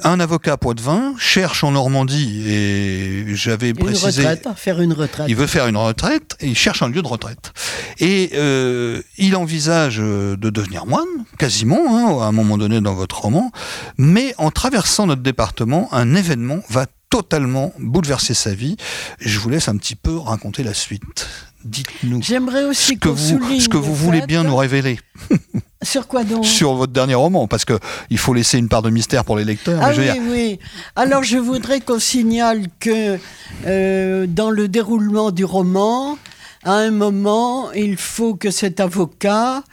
Un 0.04 0.20
avocat 0.20 0.56
point 0.56 0.74
de 0.74 0.80
vin 0.80 1.14
cherche 1.18 1.64
en 1.64 1.72
Normandie 1.72 2.44
et 2.48 3.34
j'avais 3.34 3.74
précisé. 3.74 4.22
retraite, 4.22 4.46
faire 4.56 4.80
une 4.80 4.92
retraite. 4.92 5.26
Il 5.28 5.36
veut 5.36 5.46
faire 5.46 5.66
une 5.66 5.76
retraite 5.76 6.36
et 6.40 6.46
il 6.48 6.56
cherche 6.56 6.82
un 6.82 6.88
lieu 6.88 7.02
de 7.02 7.06
retraite. 7.08 7.52
Et 7.98 8.30
euh, 8.34 9.02
il 9.22 9.37
envisage 9.37 9.98
euh, 10.00 10.37
de 10.37 10.50
devenir 10.50 10.85
moine, 10.85 11.06
quasiment, 11.38 11.78
hein, 11.88 12.22
à 12.22 12.26
un 12.26 12.32
moment 12.32 12.58
donné 12.58 12.80
dans 12.80 12.94
votre 12.94 13.20
roman. 13.22 13.52
Mais 13.96 14.35
en 14.37 14.50
traversant 14.50 15.06
notre 15.06 15.22
département, 15.22 15.88
un 15.92 16.14
événement 16.14 16.58
va 16.68 16.87
totalement 17.08 17.72
bouleverser 17.78 18.35
sa 18.35 18.54
vie. 18.54 18.76
Je 19.20 19.38
vous 19.38 19.48
laisse 19.48 19.68
un 19.68 19.76
petit 19.76 19.94
peu 19.94 20.16
raconter 20.16 20.62
la 20.64 20.74
suite. 20.74 21.28
Dites-nous 21.64 22.20
J'aimerais 22.22 22.62
ce 22.62 22.66
aussi 22.66 22.98
que 22.98 23.08
qu'on 23.08 23.14
vous, 23.14 23.61
ce 23.61 23.68
que 23.68 23.76
vous 23.76 23.94
voulez 23.94 24.20
fait- 24.22 24.26
bien 24.26 24.42
nous 24.42 24.56
révéler 24.56 24.98
Sur 25.82 26.08
quoi 26.08 26.24
donc? 26.24 26.44
Sur 26.44 26.74
votre 26.74 26.92
dernier 26.92 27.14
roman, 27.14 27.46
parce 27.46 27.64
que 27.64 27.78
il 28.11 28.18
faut 28.18 28.35
laisser 28.35 28.58
une 28.58 28.68
part 28.68 28.82
de 28.82 28.90
mystère 28.90 29.24
pour 29.24 29.37
les 29.37 29.44
lecteurs. 29.44 29.80
Ah 29.82 29.90
oui, 29.96 30.02
dire, 30.04 30.16
oui. 30.28 30.58
Alors 30.96 31.22
je 31.22 31.37
voudrais 31.38 31.80
qu'on 31.80 31.98
signale 32.00 32.66
que 32.80 33.18
euh, 33.66 34.26
dans 34.28 34.50
le 34.50 34.68
déroulement 34.68 35.30
du 35.32 35.44
roman, 35.44 36.18
à 36.64 36.75
un 36.75 36.90
moment, 36.90 37.72
il 37.72 37.96
faut 37.96 38.35
que 38.35 38.51
cet 38.51 38.81
avocat 38.81 39.64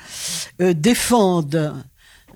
euh, 0.62 0.74
défende. 0.74 1.76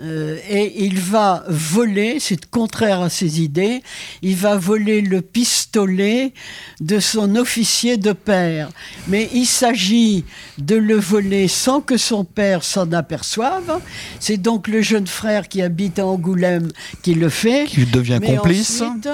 Euh, 0.01 0.37
et 0.49 0.83
il 0.85 0.99
va 0.99 1.43
voler, 1.47 2.19
c'est 2.19 2.45
contraire 2.45 3.01
à 3.01 3.09
ses 3.09 3.41
idées, 3.41 3.83
il 4.21 4.35
va 4.35 4.57
voler 4.57 5.01
le 5.01 5.21
pistolet 5.21 6.33
de 6.79 6.99
son 6.99 7.35
officier 7.35 7.97
de 7.97 8.11
père. 8.11 8.69
Mais 9.07 9.29
il 9.33 9.45
s'agit 9.45 10.25
de 10.57 10.75
le 10.75 10.95
voler 10.95 11.47
sans 11.47 11.81
que 11.81 11.97
son 11.97 12.23
père 12.23 12.63
s'en 12.63 12.91
aperçoive. 12.91 13.79
C'est 14.19 14.37
donc 14.37 14.67
le 14.67 14.81
jeune 14.81 15.07
frère 15.07 15.47
qui 15.47 15.61
habite 15.61 15.99
à 15.99 16.05
Angoulême 16.05 16.69
qui 17.01 17.13
le 17.13 17.29
fait. 17.29 17.65
qui 17.65 17.85
devient 17.85 18.19
Mais 18.21 18.35
complice. 18.35 18.81
ensuite, 18.81 19.09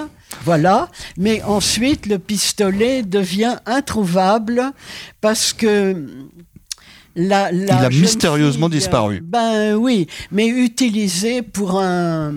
voilà. 0.45 0.89
Mais 1.17 1.41
ensuite, 1.43 2.05
le 2.05 2.19
pistolet 2.19 3.03
devient 3.03 3.57
introuvable 3.65 4.71
parce 5.21 5.53
que 5.53 5.95
la, 7.15 7.51
la 7.51 7.79
Il 7.81 7.85
a 7.85 7.89
mystérieusement 7.89 8.67
fille, 8.69 8.77
disparu. 8.79 9.21
Ben 9.23 9.75
oui, 9.75 10.07
mais 10.31 10.47
utilisé 10.47 11.41
pour 11.41 11.79
un 11.79 12.35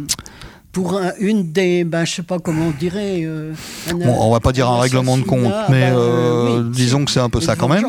pour 0.72 0.96
un- 0.96 1.12
une 1.18 1.52
des, 1.52 1.85
ben, 1.85 2.06
je 2.06 2.14
sais 2.14 2.22
pas 2.22 2.38
comment 2.38 2.68
on 2.68 2.70
dirait. 2.78 3.20
euh, 3.24 3.52
un- 3.90 3.94
Bon, 3.94 4.16
on 4.22 4.32
va 4.32 4.40
pas 4.40 4.52
dire 4.52 4.70
un 4.70 4.80
règlement 4.80 5.18
de 5.18 5.22
compte, 5.22 5.44
assassinat, 5.52 5.66
mais 5.68 5.90
ben, 5.90 5.96
euh, 5.98 6.62
oui, 6.62 6.70
disons 6.74 7.04
que 7.04 7.11
c'est 7.11 7.20
un 7.20 7.28
peu 7.28 7.42
ça 7.42 7.56
quand 7.56 7.68
même. 7.68 7.85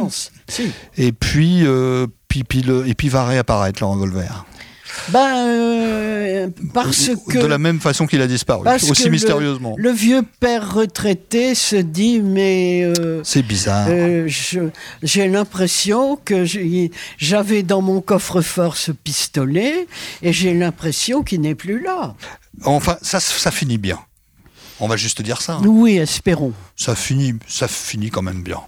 si. 0.47 0.63
Et 0.97 1.13
puis, 1.13 1.61
euh, 1.65 2.07
puis, 2.27 2.43
puis 2.43 2.61
le, 2.61 2.85
et 2.87 2.93
puis 2.93 3.07
va 3.07 3.25
réapparaître 3.25 3.79
le 3.81 3.87
revolver. 3.87 4.45
Ben, 5.09 5.47
euh, 5.47 6.47
parce 6.73 7.09
que 7.29 7.37
de 7.39 7.45
la 7.45 7.57
même 7.57 7.79
façon 7.79 8.05
qu'il 8.07 8.21
a 8.21 8.27
disparu, 8.27 8.67
aussi 8.89 9.05
le- 9.05 9.11
mystérieusement. 9.11 9.75
le 9.77 9.91
vieux 9.91 10.23
père 10.39 10.73
retraité 10.73 11.55
se 11.55 11.75
dit 11.75 12.19
mais 12.21 12.83
euh, 12.99 13.21
C'est 13.23 13.41
bizarre. 13.43 13.87
Euh, 13.89 14.27
J'ai 15.01 15.27
l'impression 15.27 16.17
que 16.23 16.45
j'avais 17.17 17.63
dans 17.63 17.81
mon 17.81 18.01
coffre-fort 18.01 18.77
ce 18.77 18.91
pistolet 18.91 19.87
et 20.21 20.33
j'ai 20.33 20.53
l'impression 20.53 21.23
qu'il 21.23 21.41
n'est 21.41 21.55
plus 21.55 21.81
là. 21.81 22.15
Enfin, 22.65 22.97
ça, 23.01 23.19
ça 23.19 23.51
finit 23.51 23.77
bien. 23.77 23.99
On 24.79 24.87
va 24.87 24.97
juste 24.97 25.21
dire 25.21 25.41
ça. 25.41 25.53
hein. 25.53 25.61
Oui, 25.65 25.97
espérons. 25.97 26.51
Ça 26.75 26.95
finit, 26.95 27.33
ça 27.47 27.67
finit 27.67 28.09
quand 28.09 28.21
même 28.21 28.41
bien. 28.43 28.59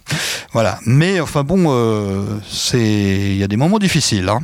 Voilà. 0.52 0.78
Mais 0.86 1.20
enfin 1.20 1.42
bon, 1.44 1.64
euh, 1.68 2.24
c'est, 2.50 2.78
il 2.80 3.36
y 3.36 3.42
a 3.42 3.48
des 3.48 3.56
moments 3.56 3.78
difficiles. 3.78 4.28
hein. 4.28 4.40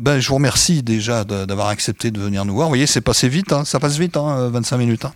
Ben, 0.00 0.18
je 0.18 0.28
vous 0.28 0.36
remercie 0.36 0.82
déjà 0.82 1.24
d'avoir 1.24 1.68
accepté 1.68 2.10
de 2.10 2.18
venir 2.18 2.46
nous 2.46 2.54
voir. 2.54 2.68
Vous 2.68 2.70
voyez, 2.70 2.86
c'est 2.86 3.02
passé 3.02 3.28
vite, 3.28 3.52
hein, 3.52 3.64
ça 3.66 3.78
passe 3.78 3.98
vite, 3.98 4.16
hein, 4.16 4.34
euh, 4.38 4.48
25 4.50 4.78
minutes. 4.78 5.04
hein. 5.04 5.12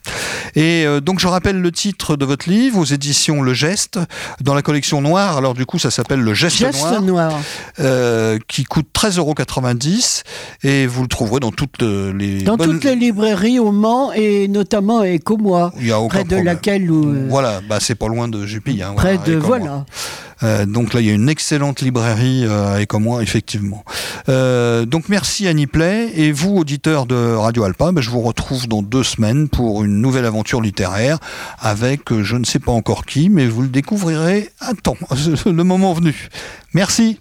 Et 0.57 0.85
euh, 0.85 1.01
donc, 1.01 1.21
je 1.21 1.27
rappelle 1.27 1.59
le 1.61 1.73
titre 1.73 2.17
de 2.17 2.25
votre 2.27 2.51
livre 2.51 2.79
aux 2.79 2.85
éditions 2.85 3.41
Le 3.41 3.55
Geste, 3.55 3.99
dans 4.43 4.53
la 4.55 4.61
collection 4.61 5.01
Noire. 5.01 5.39
Alors, 5.39 5.55
du 5.55 5.65
coup, 5.65 5.79
ça 5.79 5.91
s'appelle 5.91 6.21
Le 6.21 6.35
Geste, 6.35 6.59
Geste 6.59 6.81
Noir, 6.85 7.03
noir. 7.03 7.33
euh, 7.81 8.39
qui 8.47 8.65
coûte 8.65 8.87
13,90 8.93 9.19
euros. 9.19 9.35
Et 10.65 10.87
vous 10.87 11.01
le 11.03 11.09
trouverez 11.09 11.41
dans 11.41 11.51
toutes 11.51 11.83
euh, 11.83 12.13
les 12.13 12.43
Dans 12.43 12.57
bonnes- 12.57 12.73
toutes 12.73 12.85
les 12.85 12.95
librairies 12.95 13.59
au 13.59 13.73
Mans 13.73 14.13
et 14.13 14.49
notamment 14.49 15.01
à 15.01 15.09
Écomois, 15.09 15.73
Il 15.81 15.87
y 15.87 15.93
a 15.93 15.99
aucun 15.99 16.09
près 16.09 16.19
de 16.25 16.29
problème. 16.29 16.45
laquelle 16.45 16.91
où, 16.91 17.09
euh, 17.09 17.27
Voilà, 17.31 17.61
bah 17.67 17.79
c'est 17.81 17.95
pas 17.95 18.09
loin 18.09 18.29
de 18.29 18.45
Jupille. 18.45 18.83
Hein, 18.83 18.93
près 18.97 19.17
voilà, 19.17 19.33
de 19.33 19.37
voilà. 19.39 19.87
Euh, 20.45 20.67
donc 20.67 20.95
là, 20.95 21.01
il 21.01 21.07
y 21.07 21.11
a 21.11 21.13
une 21.13 21.29
excellente 21.29 21.81
librairie 21.81 22.45
euh, 22.47 22.79
et 22.79 22.87
comme 22.87 23.05
moi, 23.05 23.23
effectivement. 23.23 23.85
Euh, 24.29 24.87
donc 24.87 25.09
merci 25.09 25.47
Annie 25.49 25.67
Play 25.67 26.11
et 26.15 26.33
vous, 26.33 26.57
auditeurs 26.57 27.07
de 27.07 27.35
Radio 27.35 27.65
Alpa, 27.65 27.93
ben, 27.93 28.01
je 28.01 28.11
vous 28.11 28.21
retrouve 28.21 28.69
dans 28.69 28.83
deux 28.83 29.03
semaines 29.03 29.49
pour 29.49 29.85
une 29.85 30.01
nouvelle 30.01 30.25
aventure 30.25 30.61
littéraire 30.61 31.19
avec 31.61 32.13
euh, 32.13 32.23
je 32.23 32.37
ne 32.37 32.45
sais 32.45 32.59
pas 32.59 32.73
encore 32.73 33.05
qui, 33.05 33.29
mais 33.29 33.47
vous 33.47 33.63
le 33.63 33.69
découvrirez 33.69 34.51
à 34.61 34.75
temps, 34.75 34.97
le 35.47 35.65
moment 35.65 35.93
venu. 35.93 36.29
Merci. 36.73 37.19